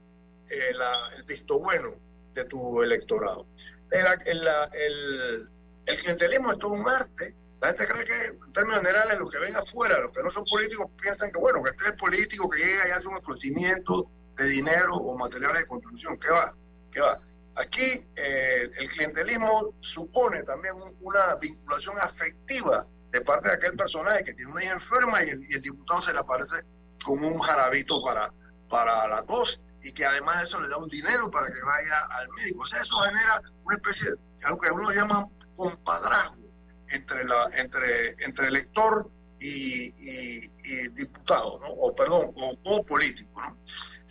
[0.50, 0.72] eh,
[1.16, 1.94] el visto bueno
[2.34, 3.46] de tu electorado.
[3.90, 5.48] El, el,
[5.86, 7.34] el, clientelismo es todo un arte.
[7.60, 10.44] La gente cree que, en términos generales, los que ven afuera, los que no son
[10.44, 14.44] políticos, piensan que, bueno, que este es político que llega y hace un ofrecimiento de
[14.44, 16.18] dinero o materiales de construcción.
[16.18, 16.54] ¿Qué va?
[16.90, 17.16] ¿Qué va?
[17.56, 24.34] Aquí eh, el clientelismo supone también una vinculación afectiva de parte de aquel personaje que
[24.34, 26.56] tiene una hija enferma y el, y diputado se le aparece
[27.04, 28.32] como un jarabito para,
[28.68, 32.28] para la tos y que además eso le da un dinero para que vaya al
[32.30, 32.62] médico.
[32.62, 36.50] O sea, eso genera una especie de algo que uno llama compadrazgo
[36.88, 40.48] entre, la, entre, entre elector y,
[40.90, 41.68] diputado, ¿no?
[41.68, 43.40] o perdón, o, político.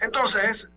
[0.01, 0.69] Entonces,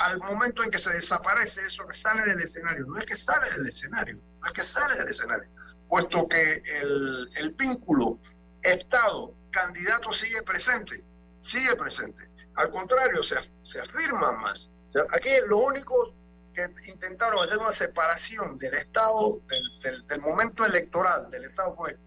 [0.00, 3.50] al momento en que se desaparece eso que sale del escenario, no es que sale
[3.52, 5.48] del escenario, no es que sale del escenario,
[5.92, 8.18] puesto que el, el vínculo
[8.62, 11.04] Estado-candidato sigue presente,
[11.42, 12.30] sigue presente.
[12.54, 14.70] Al contrario, se, se afirma más.
[15.10, 16.14] aquí lo único
[16.54, 19.38] que intentaron hacer una separación del Estado,
[19.82, 21.98] del, del, momento electoral del Estado fue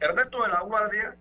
[0.00, 1.16] Ernesto de la Guardia,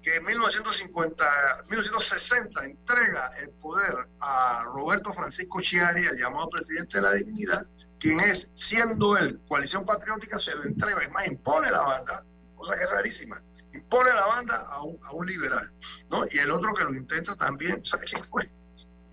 [0.00, 7.02] que en 1950, 1960 entrega el poder a Roberto Francisco Chiari, el llamado presidente de
[7.02, 7.66] la dignidad,
[8.02, 12.24] quien es, siendo él coalición patriótica, se lo entrega, es más, impone la banda,
[12.56, 13.40] cosa que es rarísima
[13.74, 15.72] impone la banda a un, a un liberal,
[16.10, 16.24] ¿no?
[16.30, 18.50] Y el otro que lo intenta también, ¿sabe quién fue?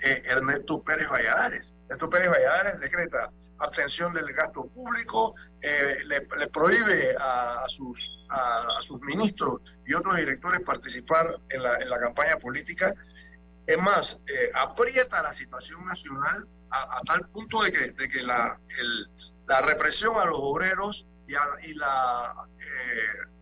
[0.01, 1.73] Eh, Ernesto Pérez Valladares.
[1.83, 9.01] Ernesto Pérez Valladares decreta abstención del gasto público, eh, le, prohíbe a, sus, a, sus
[9.01, 12.93] ministros y otros directores participar en la, en la campaña política.
[13.67, 18.59] Es más, eh, aprieta la situación nacional a, tal punto de que, de que la,
[18.79, 19.09] el,
[19.47, 21.33] la represión a los obreros y,
[21.69, 22.33] y la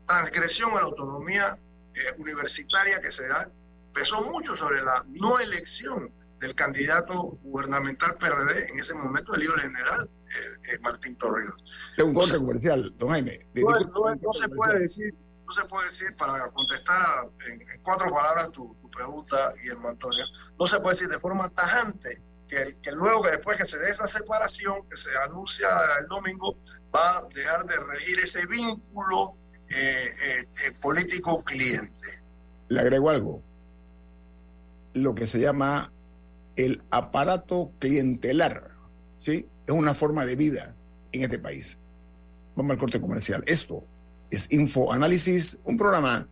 [0.06, 1.58] transgresión a la autonomía
[1.94, 3.50] eh, universitaria que se da
[3.94, 9.60] pesó mucho sobre la no elección del candidato gubernamental PRD en ese momento, el líder
[9.60, 11.56] general, eh, eh, Martín Torrijos.
[11.98, 13.48] Es un corte comercial, don Jaime.
[13.56, 15.16] No, se puede decir,
[15.48, 20.26] no se puede decir, para contestar en, cuatro palabras tu, pregunta, Guillermo Antonio,
[20.60, 24.08] no se puede decir de forma tajante que, luego que después que se dé esa
[24.08, 25.68] separación, que se anuncia
[26.00, 26.58] el domingo,
[26.94, 29.36] va a dejar de regir ese vínculo
[29.70, 32.22] eh, eh, eh, político cliente.
[32.70, 33.44] Le agrego algo.
[34.94, 35.92] Lo que se llama
[36.56, 38.72] el aparato clientelar,
[39.20, 39.48] ¿sí?
[39.66, 40.76] Es una forma de vida
[41.12, 41.78] en este país.
[42.56, 43.44] Vamos al corte comercial.
[43.46, 43.84] Esto
[44.32, 46.28] es Info Análisis, un programa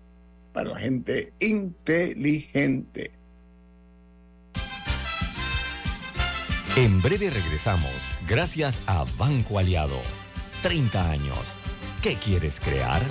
[0.53, 3.11] para la gente inteligente.
[6.75, 7.89] En breve regresamos,
[8.27, 9.95] gracias a Banco Aliado.
[10.61, 11.37] 30 años
[12.01, 13.01] ¿Qué quieres crear?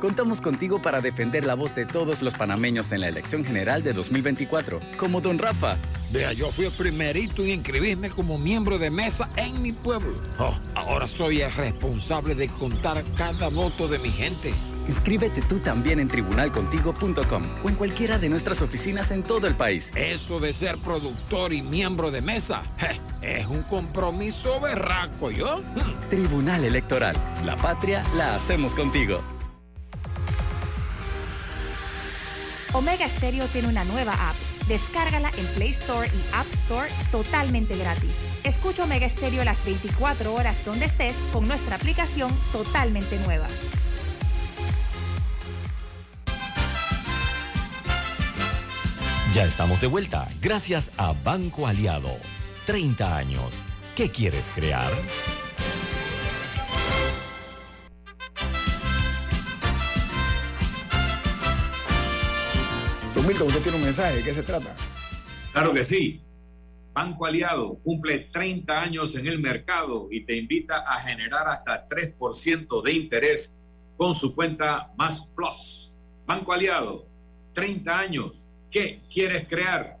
[0.00, 3.92] Contamos contigo para defender la voz de todos los panameños en la elección general de
[3.92, 5.78] 2024, como Don Rafa
[6.10, 10.14] Vea, yo fui el primerito en inscribirme como miembro de mesa en mi pueblo.
[10.38, 14.54] Oh, ahora soy el responsable de contar cada voto de mi gente.
[14.88, 19.92] Inscríbete tú también en tribunalcontigo.com o en cualquiera de nuestras oficinas en todo el país.
[19.94, 25.58] Eso de ser productor y miembro de mesa je, es un compromiso berraco, ¿yo?
[25.58, 26.08] Hmm.
[26.08, 27.14] Tribunal Electoral.
[27.44, 29.20] La patria la hacemos contigo.
[32.72, 34.36] Omega Stereo tiene una nueva app.
[34.68, 38.10] Descárgala en Play Store y App Store totalmente gratis.
[38.44, 43.46] Escucha Omega Stereo las 24 horas donde estés con nuestra aplicación totalmente nueva.
[49.38, 52.08] Ya estamos de vuelta, gracias a Banco Aliado.
[52.66, 53.60] 30 años.
[53.94, 54.90] ¿Qué quieres crear?
[63.14, 64.74] Don Milton, usted tiene un mensaje, ¿de qué se trata?
[65.52, 66.20] Claro que sí.
[66.92, 72.82] Banco Aliado cumple 30 años en el mercado y te invita a generar hasta 3%
[72.82, 73.56] de interés
[73.96, 75.94] con su cuenta Más Plus.
[76.26, 77.06] Banco Aliado,
[77.52, 78.47] 30 años.
[78.70, 79.98] ¿Qué quieres crear?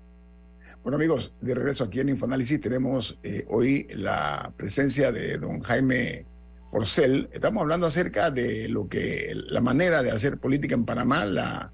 [0.82, 6.26] Bueno amigos, de regreso aquí en Infoanálisis tenemos eh, hoy la presencia de don Jaime
[6.70, 7.28] Porcel.
[7.32, 11.72] Estamos hablando acerca de lo que la manera de hacer política en Panamá, la,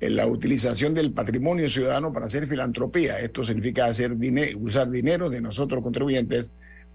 [0.00, 3.18] eh, la utilización del patrimonio ciudadano para hacer filantropía.
[3.18, 6.50] Esto significa hacer dinero, usar dinero de nosotros contribuyentes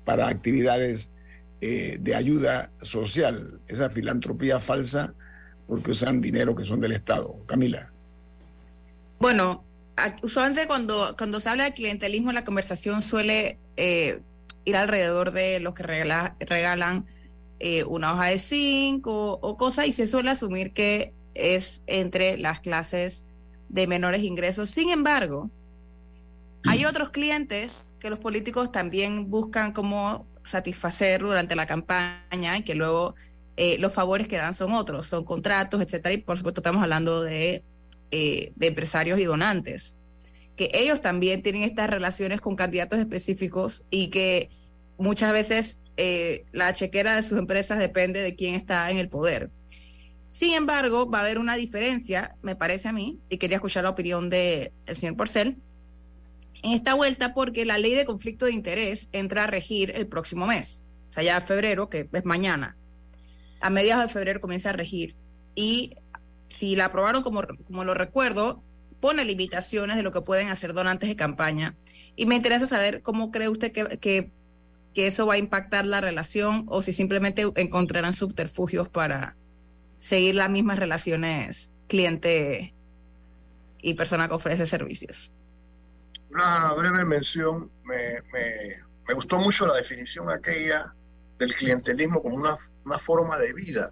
[0.06, 1.12] para actividades
[1.62, 3.60] eh, de ayuda social.
[3.68, 5.14] Esa filantropía falsa
[5.68, 7.44] porque usan dinero que son del Estado.
[7.46, 7.92] Camila.
[9.20, 9.66] Bueno,
[10.24, 14.22] usualmente cuando, cuando se habla de clientelismo, la conversación suele eh,
[14.64, 17.06] ir alrededor de los que regala- regalan
[17.60, 22.38] eh, una hoja de zinc o, o cosas y se suele asumir que es entre
[22.38, 23.26] las clases
[23.68, 24.70] de menores ingresos.
[24.70, 25.50] Sin embargo,
[26.66, 32.74] hay otros clientes que los políticos también buscan cómo satisfacer durante la campaña y que
[32.74, 33.16] luego
[33.58, 36.14] eh, los favores que dan son otros, son contratos, etcétera.
[36.14, 37.64] Y por supuesto estamos hablando de,
[38.12, 39.98] eh, de empresarios y donantes,
[40.56, 44.50] que ellos también tienen estas relaciones con candidatos específicos y que
[44.98, 49.52] muchas veces eh, la chequera de sus empresas depende de quién está en el poder.
[50.30, 53.90] Sin embargo, va a haber una diferencia, me parece a mí, y quería escuchar la
[53.90, 55.58] opinión del señor Porcel,
[56.62, 60.46] en esta vuelta porque la ley de conflicto de interés entra a regir el próximo
[60.46, 62.78] mes, o sea, ya febrero, que es mañana.
[63.62, 65.16] A mediados de febrero comienza a regir
[65.56, 65.96] y
[66.50, 68.64] si la aprobaron como, como lo recuerdo,
[69.00, 71.76] pone limitaciones de lo que pueden hacer donantes de campaña.
[72.16, 74.32] Y me interesa saber cómo cree usted que, que,
[74.94, 79.38] que eso va a impactar la relación o si simplemente encontrarán subterfugios para
[80.00, 82.74] seguir las mismas relaciones cliente
[83.82, 85.32] y persona que ofrece servicios.
[86.30, 90.94] Una breve mención, me, me, me gustó mucho la definición aquella
[91.38, 93.92] del clientelismo como una, una forma de vida,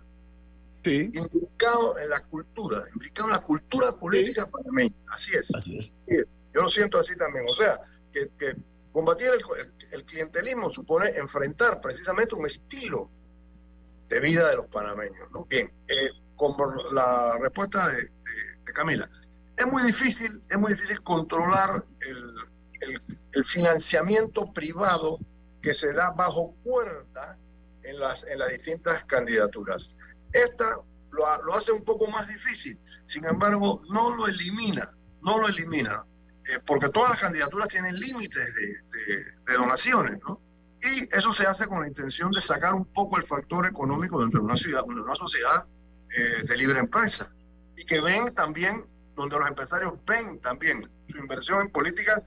[0.90, 4.96] Sí, implicado en la cultura, implicado en la cultura política panameña.
[5.12, 5.54] Así es.
[5.54, 5.96] así es.
[6.08, 7.46] Yo lo siento así también.
[7.50, 7.80] O sea,
[8.12, 8.56] que, que
[8.92, 13.10] combatir el, el- el clientelismo supone enfrentar precisamente un estilo
[14.10, 15.30] de vida de los panameños.
[15.32, 15.46] ¿no?
[15.46, 18.10] Bien, eh, como la respuesta de, de-
[18.66, 19.10] de Camila,
[19.56, 21.84] es muy difícil, es muy difícil controlar
[23.32, 25.20] el financiamiento privado
[25.62, 27.38] que se da bajo cuerda
[27.84, 29.96] en las, en las distintas candidaturas.
[30.46, 30.78] Esta
[31.12, 34.90] lo, ha- lo hace un poco más difícil, sin embargo, no lo elimina,
[35.22, 36.04] no lo elimina,
[36.48, 40.40] eh, porque todas las candidaturas tienen límites de, donaciones, ¿no?
[40.82, 44.40] Y eso se hace con la intención de sacar un poco el factor económico dentro
[44.42, 45.66] de una ciudad, de una sociedad
[46.16, 47.32] eh, de libre empresa.
[47.76, 52.22] Y que ven también, donde los empresarios ven también su inversión en política,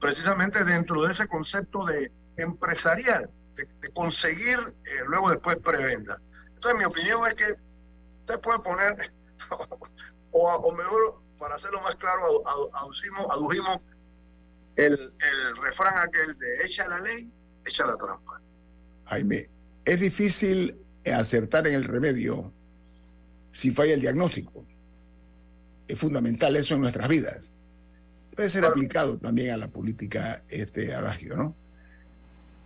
[0.00, 6.18] precisamente dentro de ese concepto de empresarial, de, de conseguir eh, luego después preventa.
[6.58, 7.54] Entonces mi opinión es que
[8.22, 9.12] usted puede poner,
[10.32, 13.80] o, o mejor, para hacerlo más claro, adu- adu- aducimos, adujimos
[14.74, 14.96] el,
[15.62, 17.30] refrán aquel de echa la ley,
[17.64, 18.40] echa la trampa.
[19.04, 19.46] Jaime,
[19.84, 20.76] es difícil
[21.06, 22.52] acertar en el remedio
[23.52, 24.66] si falla el diagnóstico.
[25.86, 27.52] Es fundamental eso en nuestras vidas.
[28.34, 30.92] Puede ser aplicado también a la política este
[31.36, 31.54] ¿no?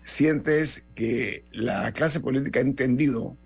[0.00, 3.36] Sientes que la clase política ha entendido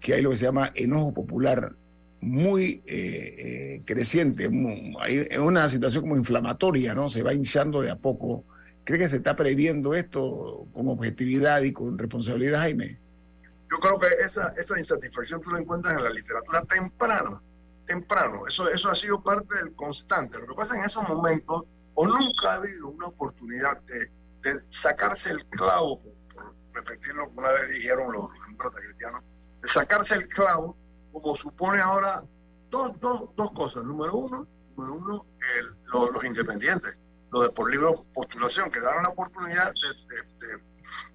[0.00, 1.74] que hay lo que se llama enojo popular
[2.20, 3.34] muy eh,
[3.76, 7.08] eh, creciente, muy- hay una situación como inflamatoria, ¿no?
[7.08, 8.44] Se va hinchando de a poco.
[8.84, 12.98] ¿Cree que se está previendo esto con objetividad y con responsabilidad, Jaime?
[13.70, 17.42] Yo creo que esa, esa insatisfacción tú la encuentras en la literatura temprano,
[17.86, 18.46] temprano.
[18.48, 20.38] Eso, eso ha sido parte del constante.
[20.40, 24.10] Lo que pasa en esos momentos, o nunca ha habido una oportunidad de,
[24.42, 29.22] de sacarse el clavo, por, por repetir lo que una vez dijeron los demócratas cristianos,
[29.68, 30.76] sacarse el clavo,
[31.12, 32.22] como supone ahora
[32.70, 33.84] dos, dos, dos cosas.
[33.84, 34.46] Número uno,
[34.76, 35.26] número uno
[35.58, 36.98] el- los, independientes,
[37.30, 39.72] los de por libre postulación, que dan la oportunidad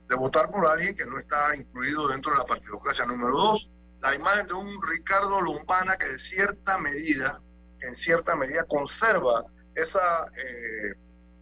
[0.08, 3.04] de, votar por alguien que no está incluido dentro de la partidocracia.
[3.06, 3.70] Número dos,
[4.02, 7.42] la imagen de un Ricardo Lombana que de cierta medida,
[7.82, 9.44] en cierta medida conserva
[9.74, 10.94] esa, eh,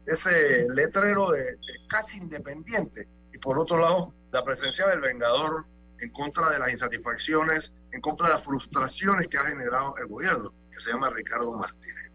[0.05, 1.57] ese letrero de
[1.89, 3.09] casi independiente.
[3.34, 5.66] Y por otro lado, la presencia del Vengador
[6.02, 10.54] en contra de las insatisfacciones, en contra de las frustraciones que ha generado el gobierno,
[10.74, 12.12] que se llama Ricardo Martínez.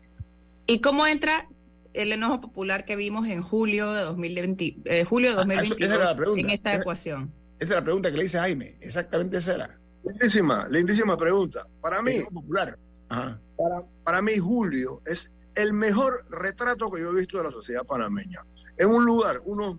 [0.66, 1.48] ¿Y cómo entra
[1.94, 5.80] el enojo popular que vimos en julio de 2020, eh, julio de Ah, eso- 2022
[5.90, 6.40] esa era la pregunta.
[6.40, 7.32] en esta Esa- ecuación?
[7.58, 8.76] Esa es la pregunta que le hice a Jaime.
[8.80, 9.78] Exactamente esa era.
[10.04, 11.66] Lindísima, lindísima pregunta.
[11.80, 12.78] Para mí, popular.
[13.08, 13.40] Ajá.
[13.56, 17.84] para, para mí Julio es el mejor retrato que yo he visto de la sociedad
[17.86, 18.44] panameña.
[18.76, 19.78] En un lugar, unos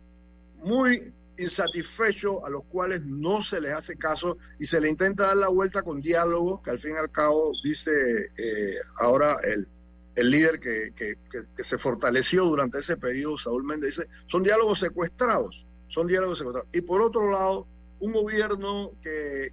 [0.64, 5.38] muy insatisfechos a los cuales no se les hace caso y se le intenta dar
[5.38, 7.92] la vuelta con diálogo, que al fin y al cabo dice
[8.38, 9.68] eh, ahora el,
[10.16, 14.80] el líder que, que- que- se fortaleció durante ese periodo, Saúl Méndez, dice, son diálogos
[14.80, 16.70] secuestrados, son diálogos secuestrados.
[16.74, 17.68] Y por otro lado,
[18.00, 19.50] un gobierno que,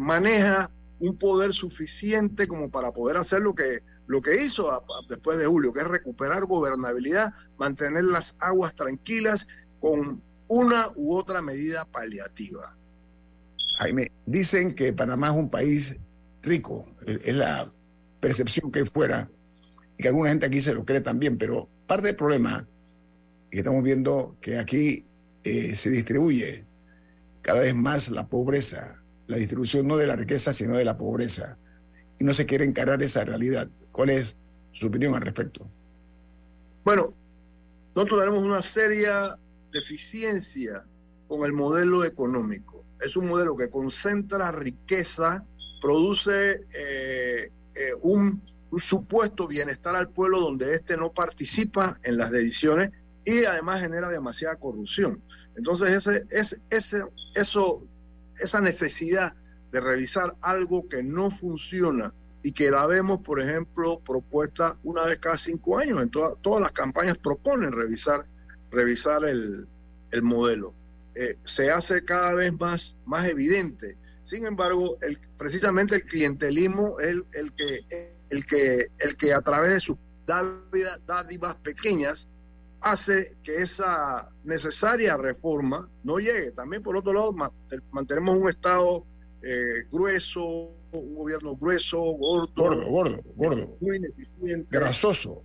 [0.00, 0.68] maneja
[0.98, 4.68] un poder suficiente como para poder hacer lo que, lo que hizo
[5.08, 9.46] después de julio, que es recuperar gobernabilidad, mantener las aguas tranquilas
[9.78, 10.20] con
[10.50, 12.76] una u otra medida paliativa.
[13.78, 15.96] Jaime, dicen que Panamá es un país
[16.42, 16.86] rico.
[17.06, 17.72] Es la
[18.18, 19.30] percepción que fuera.
[19.96, 21.38] Y que alguna gente aquí se lo cree también.
[21.38, 22.66] Pero parte del problema
[23.44, 25.06] es que estamos viendo que aquí
[25.44, 26.66] eh, se distribuye
[27.42, 29.00] cada vez más la pobreza.
[29.28, 31.58] La distribución no de la riqueza, sino de la pobreza.
[32.18, 33.70] Y no se quiere encarar esa realidad.
[33.92, 34.36] ¿Cuál es
[34.72, 35.70] su opinión al respecto?
[36.84, 37.14] Bueno,
[37.94, 39.38] nosotros tenemos una seria
[39.70, 40.84] deficiencia
[41.28, 42.84] con el modelo económico.
[43.00, 45.44] Es un modelo que concentra riqueza,
[45.80, 48.42] produce eh, eh, un,
[48.76, 52.92] supuesto bienestar al pueblo donde éste no participa en las decisiones
[53.24, 55.20] y además genera demasiada corrupción.
[55.56, 57.04] Entonces, ese, ese, ese,
[57.34, 57.82] eso,
[58.38, 59.34] esa necesidad
[59.72, 62.14] de revisar algo que no funciona
[62.44, 66.00] y que la vemos, por ejemplo, propuesta una vez cada cinco años.
[66.00, 68.24] En toda- todas las campañas proponen revisar,
[68.70, 69.66] revisar el,
[70.12, 70.74] el modelo.
[71.14, 73.96] Eh, se hace cada vez más, más evidente.
[74.24, 77.80] Sin embargo, el, precisamente el clientelismo es el, el que,
[78.30, 79.96] el, que, el que a través de sus
[80.26, 82.28] dádivas, dádivas pequeñas
[82.80, 86.52] hace que esa necesaria reforma no llegue.
[86.52, 87.52] También, por otro lado, ma-
[87.90, 89.04] mantenemos un Estado
[89.42, 93.76] eh, grueso, un gobierno grueso, gordo, Gordo, gordo, gordo.
[93.80, 94.68] muy ineficiente.
[94.70, 95.42] Grasoso.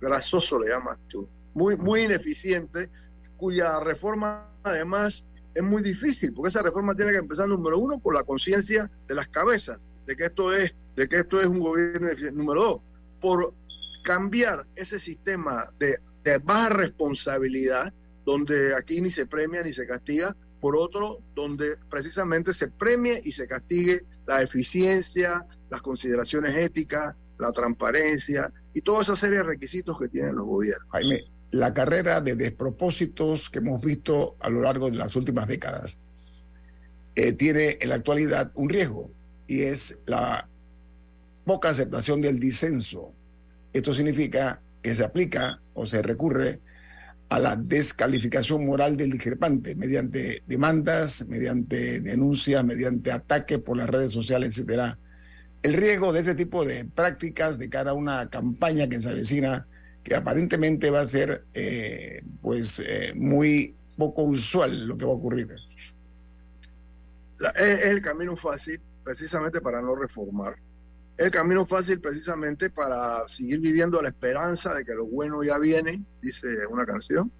[0.00, 1.28] Grasoso le llamas tú.
[1.56, 2.90] Muy, muy ineficiente,
[3.38, 8.14] cuya reforma además es muy difícil, porque esa reforma tiene que empezar, número uno, por
[8.14, 12.08] la conciencia de las cabezas, de que esto es, de que esto es un gobierno
[12.08, 12.36] ineficiente.
[12.36, 12.80] Número dos,
[13.22, 13.54] por
[14.04, 17.90] cambiar ese sistema de, de baja responsabilidad,
[18.26, 23.32] donde aquí ni se premia ni se castiga, por otro, donde precisamente se premie y
[23.32, 29.98] se castigue la eficiencia, las consideraciones éticas, la transparencia y toda esa serie de requisitos
[29.98, 30.86] que tienen los gobiernos.
[30.92, 35.98] Jaime, la carrera de despropósitos que hemos visto a lo largo de las últimas décadas
[37.14, 39.10] eh, tiene en la actualidad un riesgo
[39.46, 40.48] y es la
[41.44, 43.12] poca aceptación del disenso.
[43.72, 46.60] Esto significa que se aplica o se recurre
[47.28, 54.12] a la descalificación moral del discrepante mediante demandas, mediante denuncias, mediante ataques por las redes
[54.12, 54.98] sociales, etcétera.
[55.62, 59.66] El riesgo de este tipo de prácticas de cara a una campaña que se avecina,
[60.06, 65.14] que aparentemente va a ser eh, pues eh, muy poco usual lo que va a
[65.16, 65.52] ocurrir.
[67.38, 70.54] La- es, el camino fácil precisamente para no reformar.
[71.16, 76.04] El camino fácil precisamente para seguir viviendo la esperanza de que lo bueno ya viene,
[76.22, 77.32] dice una canción.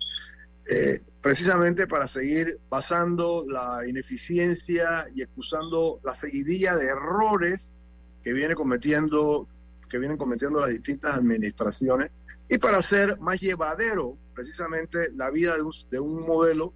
[0.69, 7.73] Eh, precisamente para seguir basando la ineficiencia y excusando la seguidilla de errores
[8.25, 9.47] que viene cometiendo
[9.89, 12.11] que vienen cometiendo las distintas administraciones
[12.49, 16.72] y para hacer más llevadero precisamente la vida de un, de un modelo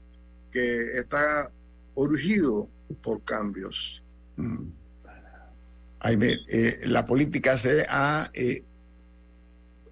[0.50, 1.50] que está
[1.94, 2.68] urgido
[3.02, 4.02] por cambios.
[4.36, 4.68] Mm.
[6.02, 8.64] Jaime, eh, la política se ha eh,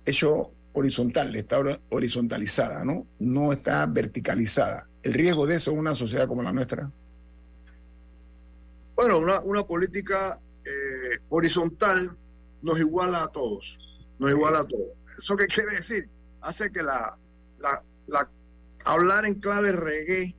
[0.05, 3.07] hecho horizontal, está hor- horizontalizada, ¿no?
[3.18, 4.89] No está verticalizada.
[5.03, 6.91] El riesgo de eso en una sociedad como la nuestra.
[8.97, 12.16] Bueno, una, una política eh, horizontal
[12.62, 13.79] nos iguala a todos,
[14.18, 14.89] nos iguala a todos.
[15.19, 16.09] ¿Eso qué quiere decir?
[16.41, 17.16] hace que la,
[17.59, 18.29] la, la
[18.85, 20.35] hablar en clave reggae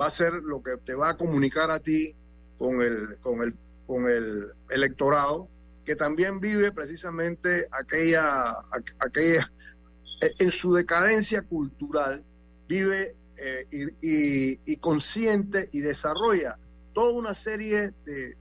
[0.00, 2.14] va a ser lo que te va a comunicar a ti
[2.58, 3.54] con el, con el,
[3.86, 5.48] con el electorado,
[5.84, 8.54] que también vive precisamente aquella,
[8.98, 9.50] aquella
[10.38, 12.24] en su decadencia cultural,
[12.68, 13.66] vive eh,
[14.00, 16.56] y, y, consciente y desarrolla
[16.94, 18.36] toda una serie de,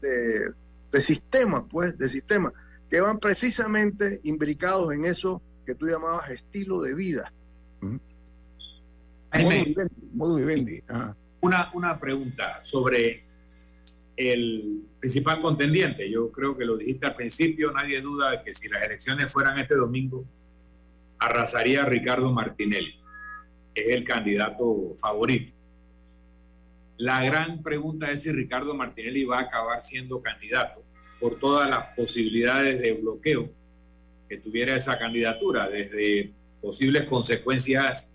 [0.00, 0.52] de,
[0.90, 2.52] de, sistemas, pues, de sistemas
[2.92, 7.32] que van precisamente imbricados en eso que tú llamabas estilo de vida.
[10.12, 10.80] modo vivendi,
[11.40, 13.24] Una, una pregunta sobre
[14.14, 16.10] el principal contendiente.
[16.10, 19.58] Yo creo que lo dijiste al principio, nadie duda de que si las elecciones fueran
[19.58, 20.26] este domingo,
[21.18, 23.00] arrasaría a Ricardo Martinelli.
[23.74, 25.54] Es el candidato favorito.
[26.98, 30.91] La gran pregunta es si Ricardo Martinelli va a acabar siendo candidato
[31.22, 33.48] por todas las posibilidades de bloqueo
[34.28, 38.12] que tuviera esa candidatura, desde posibles consecuencias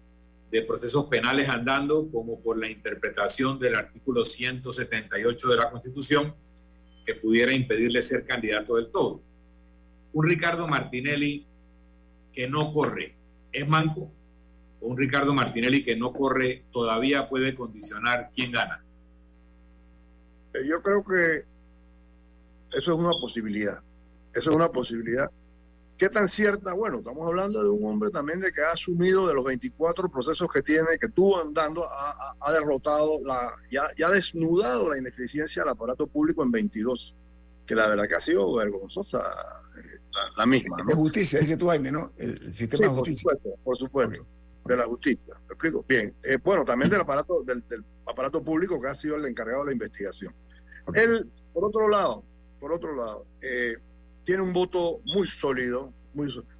[0.52, 6.36] de procesos penales andando, como por la interpretación del artículo 178 de la Constitución,
[7.06, 9.22] que pudiera impedirle ser candidato del todo.
[10.12, 11.48] Un Ricardo Martinelli
[12.34, 13.16] que no corre,
[13.54, 14.12] ¿es manco?
[14.82, 18.84] ¿O un Ricardo Martinelli que no corre todavía puede condicionar quién gana?
[20.54, 21.57] Yo creo que
[22.74, 23.82] eso es una posibilidad.
[24.34, 25.30] Eso es una posibilidad.
[25.98, 26.74] ¿Qué tan cierta?
[26.74, 30.48] Bueno, estamos hablando de un hombre también de que ha asumido de los 24 procesos
[30.54, 35.72] que tiene, que tuvo andando, ha, derrotado, la, ya, ya ha desnudado la ineficiencia del
[35.72, 37.16] aparato público en 22,
[37.66, 39.24] que la verdad que ha sido vergonzosa
[39.78, 40.00] eh,
[40.38, 40.78] la, misma.
[40.86, 42.12] De justicia, dice tú, Jaime, ¿no?
[42.18, 43.32] El sistema de justicia.
[43.32, 44.26] Por supuesto, por supuesto.
[44.66, 45.34] De la justicia.
[45.48, 45.84] ¿Me explico?
[45.88, 46.14] Bien.
[46.24, 47.64] Eh, bueno, también del aparato, del,
[48.06, 50.36] aparato público que ha sido el encargado de la investigación.
[50.94, 52.24] Él, por otro lado,
[52.60, 53.78] por otro lado, eh,
[54.26, 56.56] tiene un voto muy sólido, muy sólido.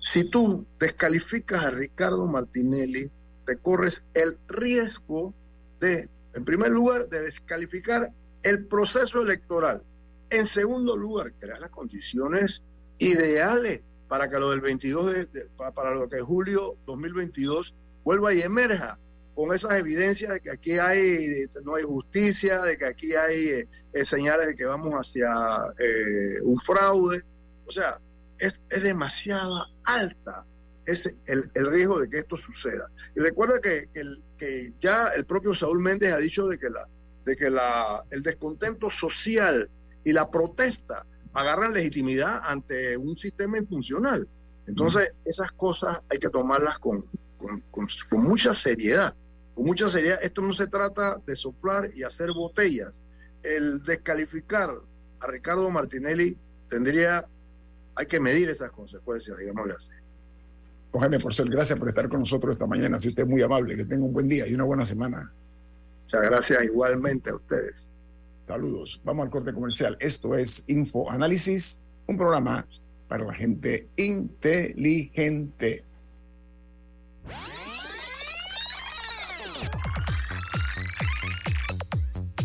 [0.00, 3.10] Si tú descalificas a Ricardo Martinelli,
[3.46, 5.32] te corres el riesgo
[5.80, 8.10] de, en primer lugar, de descalificar
[8.42, 9.82] el proceso electoral.
[10.30, 12.62] En segundo lugar, crear las condiciones
[12.98, 17.74] ideales para que lo del 22 de, para, lo que julio 2022
[18.04, 18.98] vuelva y emerja
[19.34, 23.68] con esas evidencias de que aquí hay no hay justicia, de que aquí hay eh,
[23.92, 25.32] eh, señales de que vamos hacia
[25.78, 27.22] eh, un fraude.
[27.66, 27.98] O sea,
[28.38, 30.44] es, es demasiado alta
[30.86, 32.88] ese, el, el, riesgo de que esto suceda.
[33.16, 36.86] Y recuerda que, el, que ya el propio Saúl Méndez ha dicho de que, la,
[37.24, 39.68] de que la, el descontento social
[40.04, 44.28] y la protesta agarran legitimidad ante un sistema infuncional.
[44.66, 47.04] Entonces, esas cosas hay que tomarlas con,
[47.38, 49.14] con, con, con mucha seriedad.
[49.54, 52.98] Con mucha seriedad, esto no se trata de soplar y hacer botellas
[53.44, 54.70] el descalificar
[55.20, 56.36] a Ricardo Martinelli
[56.68, 57.24] tendría,
[57.94, 59.92] hay que medir esas consecuencias, digámosle así.
[60.98, 62.98] Jaime Porcel, gracias por estar con nosotros esta mañana.
[62.98, 65.32] Si usted es muy amable, que tenga un buen día y una buena semana.
[66.04, 67.88] Muchas gracias igualmente a ustedes.
[68.46, 69.00] Saludos.
[69.04, 69.96] Vamos al corte comercial.
[70.00, 72.66] Esto es Info Análisis, un programa
[73.08, 75.84] para la gente inteligente.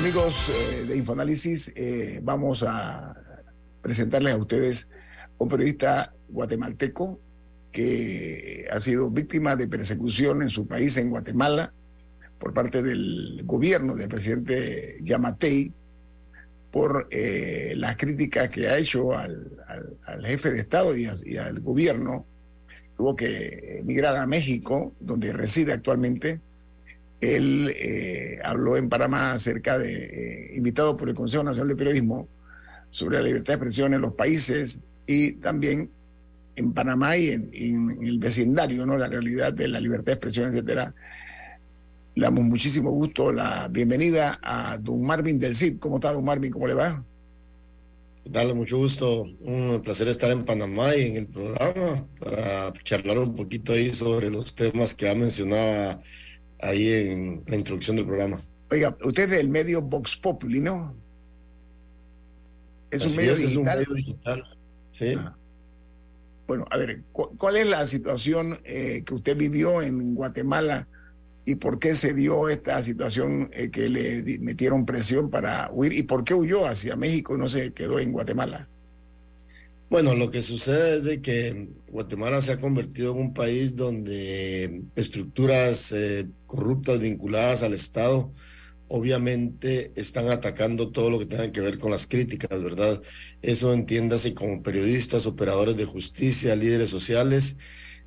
[0.00, 3.14] Amigos eh, de Infoanálisis, eh, vamos a
[3.82, 4.88] presentarles a ustedes
[5.36, 7.20] un periodista guatemalteco
[7.70, 11.74] que ha sido víctima de persecución en su país, en Guatemala,
[12.38, 15.70] por parte del gobierno del presidente Yamatei,
[16.70, 19.50] por eh, las críticas que ha hecho al,
[20.24, 22.24] jefe de Estado y, y al gobierno.
[22.96, 26.40] Tuvo que emigrar a México, donde reside actualmente.
[27.20, 32.28] Él eh, habló en Panamá acerca de, eh, invitado por el Consejo Nacional de Periodismo,
[32.88, 35.90] sobre la libertad de expresión en los países y también
[36.56, 38.98] en Panamá y en, en el vecindario, ¿no?
[38.98, 40.94] La realidad de la libertad de expresión, etcétera.
[42.14, 45.78] Le damos muchísimo gusto la bienvenida a don Marvin del CID.
[45.78, 46.50] ¿Cómo está, don Marvin?
[46.50, 47.04] ¿Cómo le va?
[48.24, 49.22] Dale, mucho gusto.
[49.40, 54.28] Un placer estar en Panamá y en el programa para charlar un poquito ahí sobre
[54.30, 56.02] los temas que ha mencionado
[56.62, 58.40] ahí en la introducción del programa.
[58.70, 60.94] Oiga, usted es del medio Vox Populi, ¿no?
[62.90, 63.78] Es un medio es, es un digital.
[63.78, 64.58] medio digital.
[64.90, 65.14] Sí.
[65.16, 65.36] Ah.
[66.46, 70.88] Bueno, a ver, cu- ¿cuál es la situación eh, que usted vivió en Guatemala
[71.44, 76.02] y por qué se dio esta situación eh, que le metieron presión para huir y
[76.02, 78.68] por qué huyó hacia México y no se quedó en Guatemala?
[79.90, 84.84] Bueno, lo que sucede es de que Guatemala se ha convertido en un país donde
[84.94, 88.32] estructuras eh, corruptas vinculadas al Estado
[88.86, 93.02] obviamente están atacando todo lo que tenga que ver con las críticas, ¿verdad?
[93.42, 97.56] Eso entiéndase como periodistas, operadores de justicia, líderes sociales,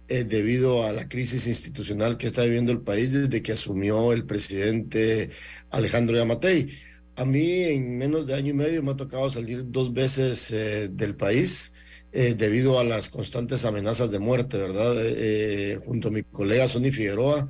[0.08, 4.26] eh, debido a la crisis institucional que está viviendo el país desde que asumió el
[4.26, 5.32] presidente
[5.70, 6.70] Alejandro Yamatei.
[7.16, 10.90] A mí en menos de año y medio me ha tocado salir dos veces eh,
[10.92, 11.74] del país
[12.12, 14.96] eh, debido a las constantes amenazas de muerte, ¿verdad?
[15.00, 17.48] Eh, junto a mi colega Sonny Figueroa,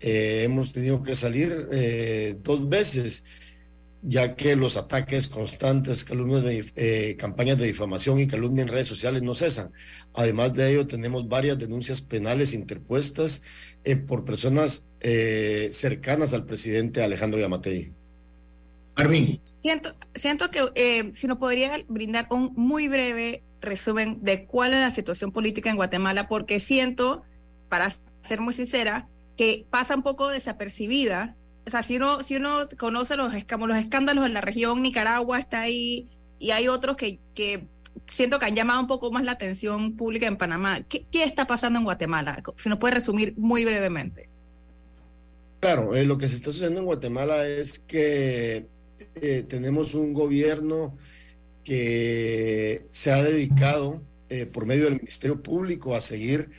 [0.00, 3.24] eh, hemos tenido que salir eh, dos veces,
[4.02, 8.86] ya que los ataques constantes, calumnias de, eh, campañas de difamación y calumnia en redes
[8.88, 9.72] sociales no cesan.
[10.14, 13.42] Además de ello, tenemos varias denuncias penales interpuestas
[13.84, 17.92] eh, por personas eh, cercanas al presidente Alejandro Yamatei.
[18.96, 19.40] Marvin.
[19.60, 24.80] Siento, siento que eh, si nos podría brindar un muy breve resumen de cuál es
[24.80, 27.22] la situación política en Guatemala, porque siento,
[27.68, 27.88] para
[28.22, 31.36] ser muy sincera, que pasa un poco desapercibida.
[31.66, 35.62] O sea, si uno, si uno conoce los, los escándalos en la región, Nicaragua está
[35.62, 37.66] ahí, y hay otros que, que
[38.06, 40.82] siento que han llamado un poco más la atención pública en Panamá.
[40.82, 42.42] ¿Qué, qué está pasando en Guatemala?
[42.56, 44.28] Si nos puede resumir muy brevemente.
[45.60, 48.66] Claro, eh, lo que se está sucediendo en Guatemala es que
[49.20, 50.96] eh, tenemos un gobierno
[51.64, 56.50] que se ha dedicado eh, por medio del Ministerio Público a seguir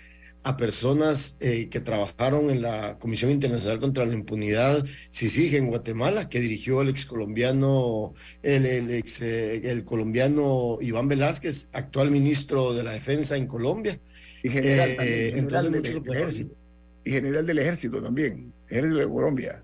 [0.45, 6.29] a personas eh, que trabajaron en la Comisión Internacional contra la Impunidad, CICIG, en Guatemala,
[6.29, 12.73] que dirigió el ex colombiano, el, el ex, eh, el colombiano Iván Velázquez, actual ministro
[12.73, 13.99] de la Defensa en Colombia.
[14.43, 16.55] Y general, Eh, también, general entonces, del, ejército.
[17.03, 18.53] Y general del ejército también.
[18.69, 19.63] Ejército de Colombia.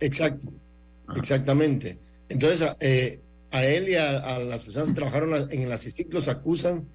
[0.00, 0.52] Exacto,
[1.16, 1.96] exactamente.
[2.28, 3.20] Entonces, eh,
[3.50, 6.88] a él y a, a las personas que trabajaron en el CICIC los acusan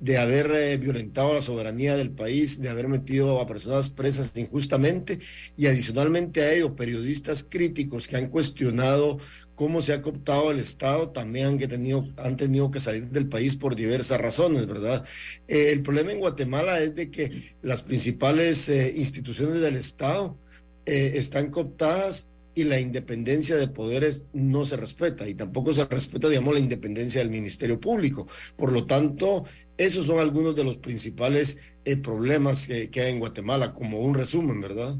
[0.00, 5.18] de haber eh, violentado la soberanía del país, de haber metido a personas presas injustamente
[5.56, 9.18] y adicionalmente a ello, periodistas críticos que han cuestionado
[9.58, 13.28] cómo se ha cooptado el Estado también han, que tenido, han tenido que salir del
[13.28, 15.04] país por diversas razones, ¿verdad?
[15.48, 20.38] Eh, el problema en Guatemala es de que las principales eh, instituciones del Estado
[20.86, 26.28] eh, están cooptadas y la independencia de poderes no se respeta y tampoco se respeta,
[26.28, 28.26] digamos, la independencia del Ministerio Público.
[28.56, 29.44] Por lo tanto,
[29.76, 34.14] esos son algunos de los principales eh, problemas que, que hay en Guatemala, como un
[34.14, 34.96] resumen, ¿verdad?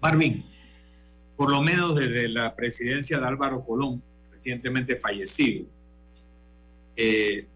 [0.00, 0.44] Marvin,
[1.36, 5.66] por lo menos desde la presidencia de Álvaro Colón, recientemente fallecido,
[6.96, 7.46] eh,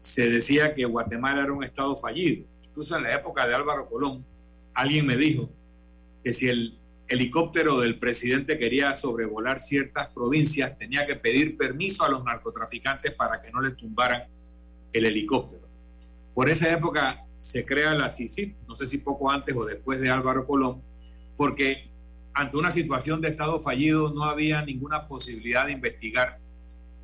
[0.00, 2.46] se decía que Guatemala era un estado fallido.
[2.64, 4.24] Incluso en la época de Álvaro Colón,
[4.72, 5.50] alguien me dijo
[6.24, 6.78] que si el
[7.12, 13.42] helicóptero del presidente quería sobrevolar ciertas provincias, tenía que pedir permiso a los narcotraficantes para
[13.42, 14.22] que no le tumbaran
[14.94, 15.68] el helicóptero.
[16.34, 20.08] Por esa época se crea la CICIP, no sé si poco antes o después de
[20.08, 20.80] Álvaro Colón,
[21.36, 21.90] porque
[22.32, 26.38] ante una situación de Estado fallido no había ninguna posibilidad de investigar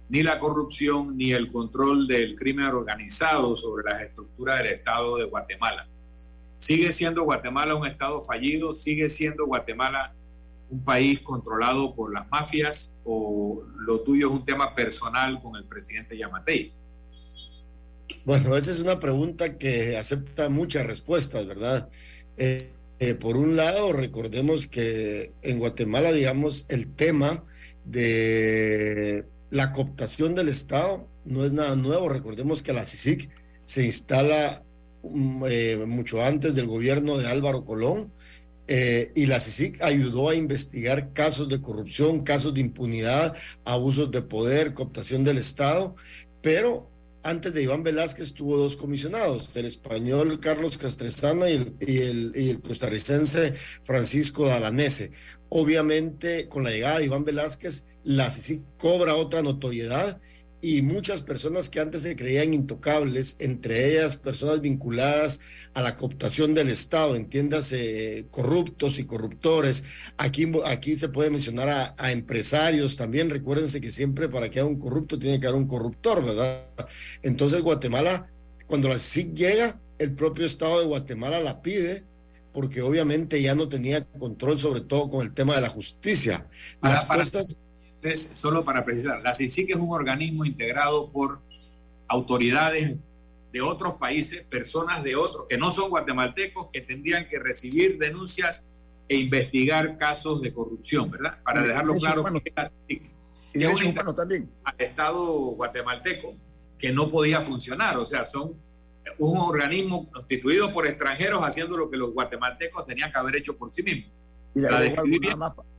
[0.09, 5.25] ni la corrupción ni el control del crimen organizado sobre las estructuras del Estado de
[5.25, 5.87] Guatemala.
[6.59, 10.15] Sigue siendo Guatemala un Estado fallido, sigue siendo Guatemala
[10.71, 15.65] un país controlado por las mafias o lo tuyo es un tema personal con el
[15.65, 16.73] presidente Yamatei.
[18.25, 21.89] Bueno, esa es una pregunta que acepta muchas respuestas, ¿verdad?
[22.37, 27.45] Eh, eh, por un lado, recordemos que en Guatemala, digamos, el tema
[27.85, 32.09] de la cooptación del Estado no es nada nuevo.
[32.09, 33.31] Recordemos que la CICIC
[33.65, 34.65] se instala
[35.03, 38.13] eh, mucho antes del gobierno de Álvaro Colón
[38.67, 43.35] eh, y la CICIC ayudó a investigar casos de corrupción, casos de impunidad,
[43.65, 45.97] abusos de poder, cooptación del Estado,
[46.43, 46.91] pero
[47.23, 51.77] antes de Iván Velázquez tuvo dos comisionados, el español Carlos el,
[52.35, 55.13] y el costarricense Francisco Dalanese.
[55.49, 60.21] Obviamente, con la llegada de Iván Velázquez, la CICIC cobra otra notoriedad
[60.61, 65.41] y muchas personas que antes se creían intocables, entre ellas personas vinculadas
[65.75, 69.85] a la cooptación del Estado, entiéndase, corruptos y corruptores.
[70.17, 73.31] Aquí, aquí se puede mencionar a, a, empresarios también.
[73.31, 76.67] Recuérdense que siempre para que haya un corrupto tiene que haber un corruptor, ¿verdad?
[77.23, 78.29] Entonces Guatemala,
[78.67, 82.05] cuando la CIC llega, el propio Estado de Guatemala la pide
[82.53, 86.49] porque obviamente ya no tenía control sobre todo con el tema de la justicia.
[86.83, 87.57] Las para, costas
[88.33, 91.41] solo para precisar, la CICIC es un organismo integrado por
[92.07, 92.97] autoridades
[93.53, 98.67] de otros países, personas de otros que no son guatemaltecos, que tendrían que recibir denuncias
[99.09, 101.43] e investigar casos de corrupción, ¿verdad?
[101.43, 102.41] Para dejarlo claro humano.
[102.41, 103.11] que la CICIC
[103.55, 104.51] Y es un humano también.
[104.65, 106.35] al Estado guatemalteco
[106.79, 108.55] que no podía funcionar, o sea, son
[109.19, 113.73] un organismo constituido por extranjeros haciendo lo que los guatemaltecos tenían que haber hecho por
[113.73, 114.13] sí mismos.
[114.55, 114.81] Y le La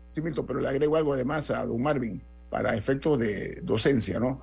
[0.09, 4.41] sí, Milton, pero le agrego algo además a don Marvin para efectos de docencia, ¿no?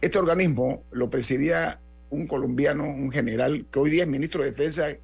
[0.00, 4.96] Este organismo lo presidía un colombiano, un general, que hoy día es ministro de Defensa,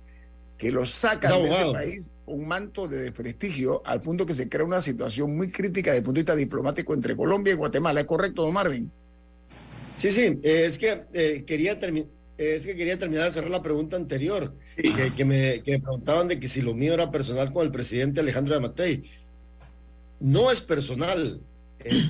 [0.58, 4.48] que lo sacan Es de ese país un manto de desprestigio al punto que se
[4.48, 8.00] crea una situación muy crítica desde el punto de vista diplomático entre Colombia y Guatemala.
[8.00, 8.90] ¿Es correcto, don Marvin?
[9.96, 12.08] Sí, sí, eh, es que eh, quería terminar.
[12.38, 16.26] Es que quería terminar de cerrar la pregunta anterior, que, que me, que me preguntaban
[16.28, 19.04] de que si lo mío era personal con el presidente Alejandro Yamatei.
[20.22, 21.40] No es personal.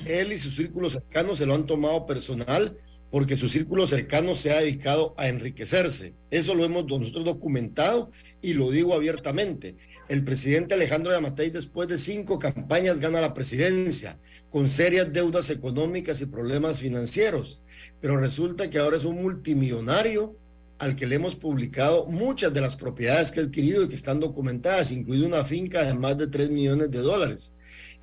[0.05, 2.77] Él y sus círculos cercanos se lo han tomado personal
[3.09, 6.13] porque su círculo cercano se ha dedicado a enriquecerse.
[6.31, 8.11] Eso lo hemos nosotros documentado
[8.41, 9.75] y lo digo abiertamente.
[10.09, 14.19] El presidente Alejandro Yamatei, después de cinco campañas, gana la presidencia
[14.51, 17.61] con serias deudas económicas y problemas financieros
[17.99, 20.37] pero resulta que ahora es un multimillonario
[20.79, 24.19] al que le hemos publicado muchas de las propiedades que ha adquirido y que están
[24.19, 27.53] documentadas, incluida una finca de más de 3 millones de dólares.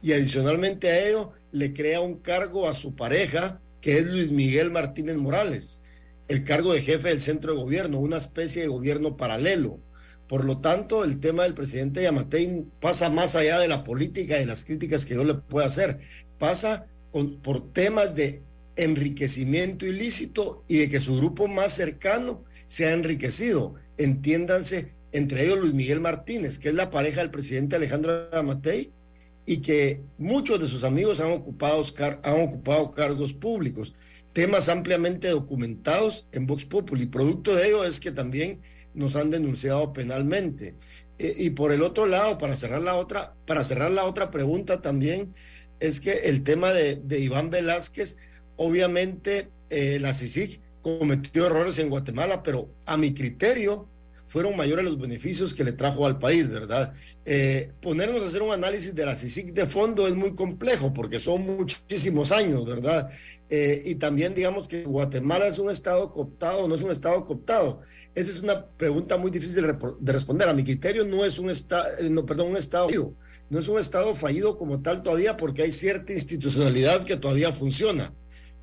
[0.03, 4.71] Y adicionalmente a ello, le crea un cargo a su pareja, que es Luis Miguel
[4.71, 5.83] Martínez Morales,
[6.29, 9.81] el cargo de jefe del centro de gobierno, una especie de gobierno paralelo.
[10.29, 14.41] Por lo tanto, el tema del presidente Yamatei pasa más allá de la política y
[14.41, 15.99] de las críticas que yo le puedo hacer.
[16.39, 16.87] Pasa
[17.43, 18.43] por temas de
[18.77, 23.75] enriquecimiento ilícito y de que su grupo más cercano se ha enriquecido.
[23.99, 28.93] Entiéndanse, entre ellos Luis Miguel Martínez, que es la pareja del presidente Alejandro Amatei,
[29.51, 31.85] y que muchos de sus amigos han ocupado,
[32.23, 33.97] han ocupado cargos públicos,
[34.33, 37.07] temas ampliamente documentados en Vox Populi.
[37.07, 38.61] Producto de ello es que también
[38.95, 40.77] nos han denunciado penalmente.
[41.19, 44.83] Eh, y por el otro lado, para cerrar la otra, para cerrar la otra pregunta
[44.83, 45.35] también,
[45.81, 48.19] es que el tema de, de Iván Velázquez,
[48.55, 53.89] obviamente eh, la CICIG cometió errores en Guatemala, pero a mi criterio
[54.31, 56.93] fueron mayores los beneficios que le trajo al país, ¿verdad?
[57.25, 61.19] Eh, ponernos a hacer un análisis de la CICIG de fondo es muy complejo porque
[61.19, 63.11] son muchísimos años, ¿verdad?
[63.49, 67.81] Eh, y también digamos que Guatemala es un estado cooptado, no es un estado cooptado.
[68.15, 70.49] Esa es una pregunta muy difícil de, responder.
[70.49, 73.15] A mi criterio no es un estado, no, perdón, un estado fallido.
[73.49, 78.15] No es un estado fallido como tal todavía porque hay cierta institucionalidad que todavía funciona.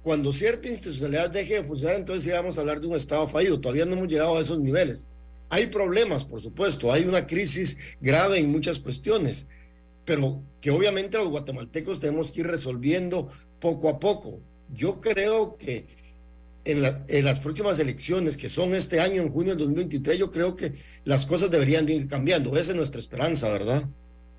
[0.02, 3.60] Cuando cierta institucionalidad deje de funcionar, entonces sí vamos a hablar de un estado fallido.
[3.60, 5.06] Todavía no hemos llegado a esos niveles.
[5.50, 9.48] Hay problemas, por supuesto, hay una crisis grave en muchas cuestiones,
[10.06, 13.30] pero que obviamente los guatemaltecos tenemos que ir resolviendo
[13.60, 14.40] poco a poco.
[14.74, 15.88] Yo creo que
[16.66, 20.32] en, la- en las próximas elecciones, que son este año, en junio del 2023, yo
[20.32, 20.74] creo que
[21.06, 22.58] las cosas deberían de ir cambiando.
[22.58, 23.86] Esa es nuestra esperanza, ¿verdad?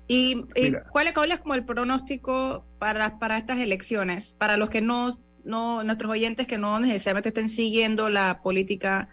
[0.07, 0.85] ¿Y, y Mira.
[0.91, 4.35] cuál, es- cuál es como el pronóstico para, para estas elecciones?
[4.37, 5.09] Para los que no,
[5.43, 9.09] no, nuestros oyentes que no necesariamente estén siguiendo la política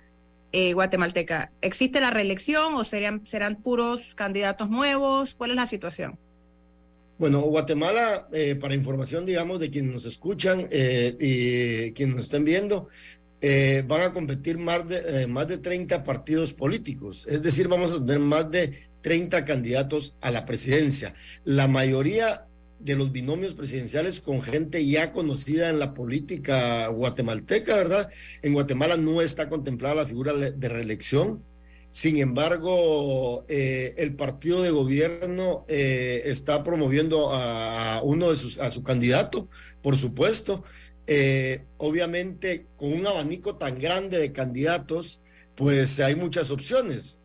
[0.53, 5.35] eh, guatemalteca, ¿existe la reelección o serían, serán puros candidatos nuevos?
[5.35, 6.19] ¿Cuál es la situación?
[7.19, 12.45] Bueno, Guatemala, eh, para información, digamos, de quienes nos escuchan eh, y quienes nos estén
[12.45, 12.89] viendo,
[13.87, 17.27] van a competir más de, más de 30 partidos políticos.
[17.29, 21.15] Es decir, vamos a tener más de 30 candidatos a la presidencia.
[21.45, 22.46] La mayoría
[22.79, 28.09] de los binomios presidenciales con gente ya conocida en la política guatemalteca, ¿verdad?
[28.43, 31.43] En Guatemala no está contemplada la figura de reelección.
[31.97, 38.71] Sin embargo, eh, el partido de gobierno eh, está promoviendo a, uno de sus, a
[38.71, 39.49] su candidato,
[39.81, 40.63] por supuesto.
[41.07, 45.23] Eh, obviamente, con un abanico tan grande de candidatos,
[45.55, 47.23] pues hay muchas opciones.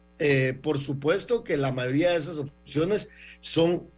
[0.61, 3.09] por supuesto que la mayoría de esas opciones
[3.41, 3.89] son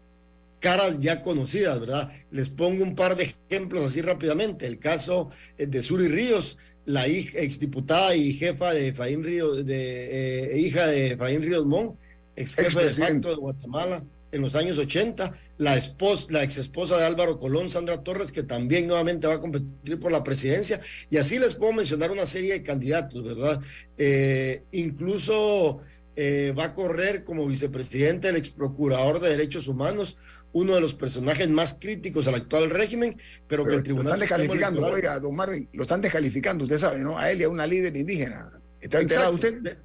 [0.64, 2.10] caras ya conocidas, ¿verdad?
[2.32, 4.66] Les pongo un par de ejemplos así rápidamente.
[4.66, 10.52] El caso eh, de Suri Ríos, la hija, exdiputada y jefa de Efraín Ríos, de,
[10.54, 11.98] eh, hija de Efraín Ríos Mon,
[12.38, 16.98] ex jefe de facto de Guatemala en los años 80, la esposa, la ex esposa
[16.98, 21.18] de Álvaro Colón, Sandra Torres, que también nuevamente va a competir por la presidencia, y
[21.18, 23.62] así les puedo mencionar una serie de candidatos, ¿verdad?
[23.98, 25.82] Eh, incluso
[26.16, 30.18] va a correr como vicepresidente el ex procurador de derechos humanos,
[30.54, 34.20] uno de los personajes más críticos al actual régimen, pero, que el tribunal.
[34.20, 37.18] Lo están descalificando, oiga, don Marvin, lo están descalificando, usted sabe, ¿no?
[37.18, 38.52] A él y a una líder indígena.
[38.80, 39.78] ¿Está enterado usted?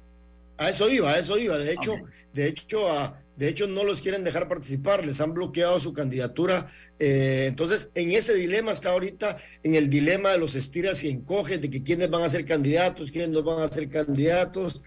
[0.57, 1.57] A eso iba, a eso iba.
[1.57, 1.95] De hecho,
[2.33, 6.69] de hecho, a, de hecho, no los quieren dejar participar, les han bloqueado su candidatura.
[6.99, 11.61] Eh, entonces, en ese dilema está ahorita, en el dilema de los estiras y encoges,
[11.61, 14.83] de que quiénes van a ser candidatos, quiénes no van a ser candidatos.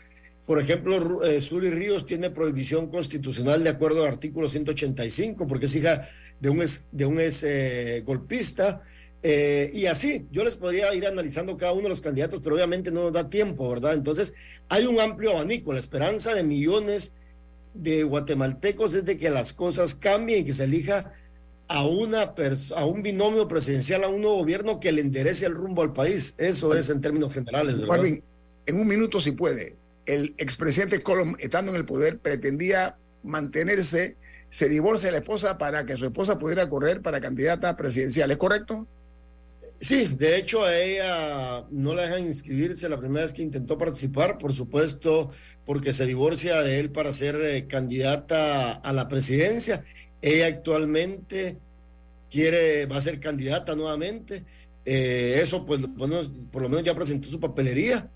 [0.53, 5.75] Por ejemplo, eh, Suri Ríos tiene prohibición constitucional de acuerdo al artículo 185, porque es
[5.75, 6.07] hija
[6.41, 8.83] de un, de un eh, golpista.
[9.23, 12.91] Eh, y así, yo les podría ir analizando cada uno de los candidatos, pero obviamente
[12.91, 13.95] no nos da tiempo, ¿verdad?
[13.95, 14.35] Entonces,
[14.69, 15.73] hay un amplio abanico.
[15.73, 17.15] La esperanza de millones
[17.73, 21.15] de guatemaltecos es de que las cosas cambien y que se elija
[21.67, 22.35] a, una
[22.77, 26.35] a un binomio presidencial, a un nuevo gobierno que le enderece el rumbo al país.
[26.37, 28.05] Eso es en términos generales, ¿verdad?
[28.67, 29.77] en un minuto, si puede,
[30.07, 34.17] el expresidente Colom, estando en el poder, pretendía mantenerse,
[34.51, 38.37] se divorcia de la esposa para que su esposa pudiera correr para candidata presidencial, ¿es
[38.37, 38.87] correcto?
[39.81, 44.39] Sí, de hecho a ella no la dejan inscribirse la primera vez que intentó participar,
[44.39, 45.31] por supuesto,
[45.65, 49.85] porque se divorcia de él para ser eh, candidata a la presidencia.
[50.21, 51.59] Ella actualmente
[52.31, 54.45] quiere, va a ser candidata nuevamente.
[54.85, 58.09] Eh, eso, pues, por lo menos ya presentó su papelería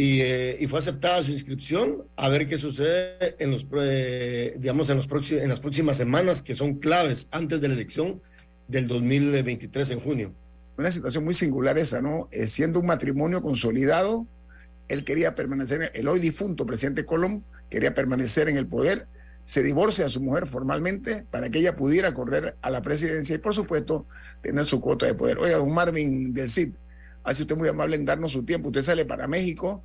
[0.00, 4.96] eh, y, fue aceptada su inscripción a ver qué sucede en los eh, digamos en
[4.96, 8.22] los próximos en las próximas semanas que son claves antes de la elección
[8.68, 10.34] del 2023 en junio.
[10.76, 12.28] Una situación muy singular esa, ¿no?
[12.30, 14.28] Eh, siendo un matrimonio consolidado,
[14.86, 19.08] él quería permanecer, el hoy difunto presidente Colón quería permanecer en el poder,
[19.46, 23.38] se divorcia a su mujer formalmente para que ella pudiera correr a la presidencia y
[23.38, 24.06] por supuesto
[24.42, 25.38] tener su cuota de poder.
[25.38, 26.70] Oiga, don Marvin del CID,
[27.28, 28.68] Hace usted muy amable en darnos su tiempo.
[28.68, 29.82] Usted sale para México,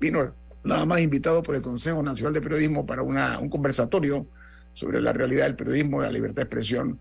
[0.00, 0.34] vino
[0.64, 4.26] nada más invitado por el Consejo Nacional de Periodismo para una, un conversatorio
[4.72, 6.98] sobre la realidad del periodismo la libertad de expresión,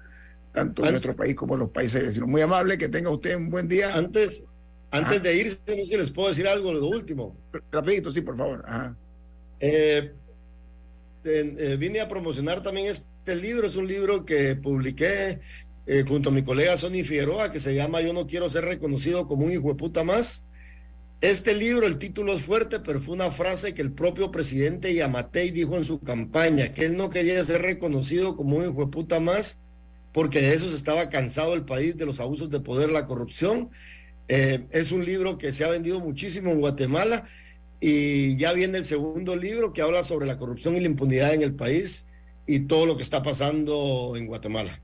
[0.53, 2.27] tanto en nuestro país como en los países vecinos.
[2.27, 3.95] Muy amable, que tenga usted un buen día.
[3.95, 4.43] Antes,
[4.91, 7.37] antes de irse, no sé si les puedo decir algo, lo último.
[7.71, 8.65] Rapidito, sí, por favor.
[9.61, 10.13] Eh,
[11.23, 15.39] eh, vine a promocionar también este libro, es un libro que publiqué
[15.87, 19.27] eh, junto a mi colega Sonny Figueroa, que se llama Yo no quiero ser reconocido
[19.27, 20.47] como un hijo de puta más.
[21.21, 25.51] Este libro, el título es fuerte, pero fue una frase que el propio presidente Yamatei
[25.51, 29.19] dijo en su campaña, que él no quería ser reconocido como un hijo de puta
[29.19, 29.65] más,
[30.11, 33.69] porque de eso se estaba cansado el país, de los abusos de poder, la corrupción.
[34.27, 37.25] Eh, es un libro que se ha vendido muchísimo en Guatemala
[37.79, 41.43] y ya viene el segundo libro que habla sobre la corrupción y la impunidad en
[41.43, 42.07] el país
[42.47, 44.81] y todo lo que está pasando en Guatemala.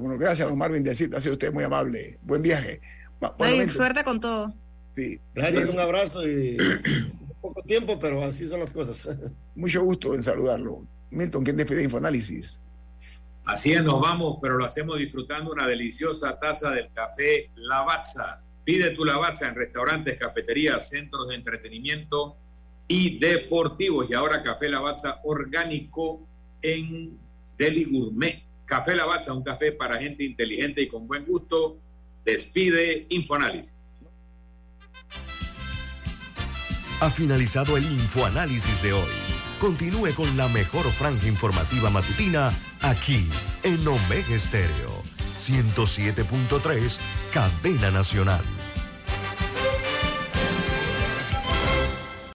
[0.00, 2.18] Como gracias, don Marvin de ha sido usted muy amable.
[2.22, 2.80] Buen viaje.
[3.68, 4.54] suerte con todo.
[4.94, 5.20] Sí.
[5.34, 6.56] Gracias, un abrazo y
[7.40, 9.18] poco tiempo, pero así son las cosas.
[9.56, 10.86] Mucho gusto en saludarlo.
[11.10, 12.60] Milton, ¿quién despide Infoanálisis?
[13.44, 18.40] Así es, nos vamos, pero lo hacemos disfrutando una deliciosa taza del café Lavazza.
[18.62, 22.36] Pide tu Lavazza en restaurantes, cafeterías, centros de entretenimiento
[22.86, 24.06] y deportivos.
[24.10, 26.28] Y ahora café Lavazza orgánico
[26.62, 27.18] en
[27.56, 28.47] Deli Gourmet.
[28.68, 31.78] Café Lavazza, un café para gente inteligente y con buen gusto.
[32.22, 33.74] Despide Infoanálisis.
[37.00, 39.08] Ha finalizado el Infoanálisis de hoy.
[39.58, 42.50] Continúe con la mejor franja informativa matutina
[42.82, 43.26] aquí
[43.62, 45.02] en Omega Estéreo
[45.38, 46.98] 107.3,
[47.32, 48.42] Cadena Nacional.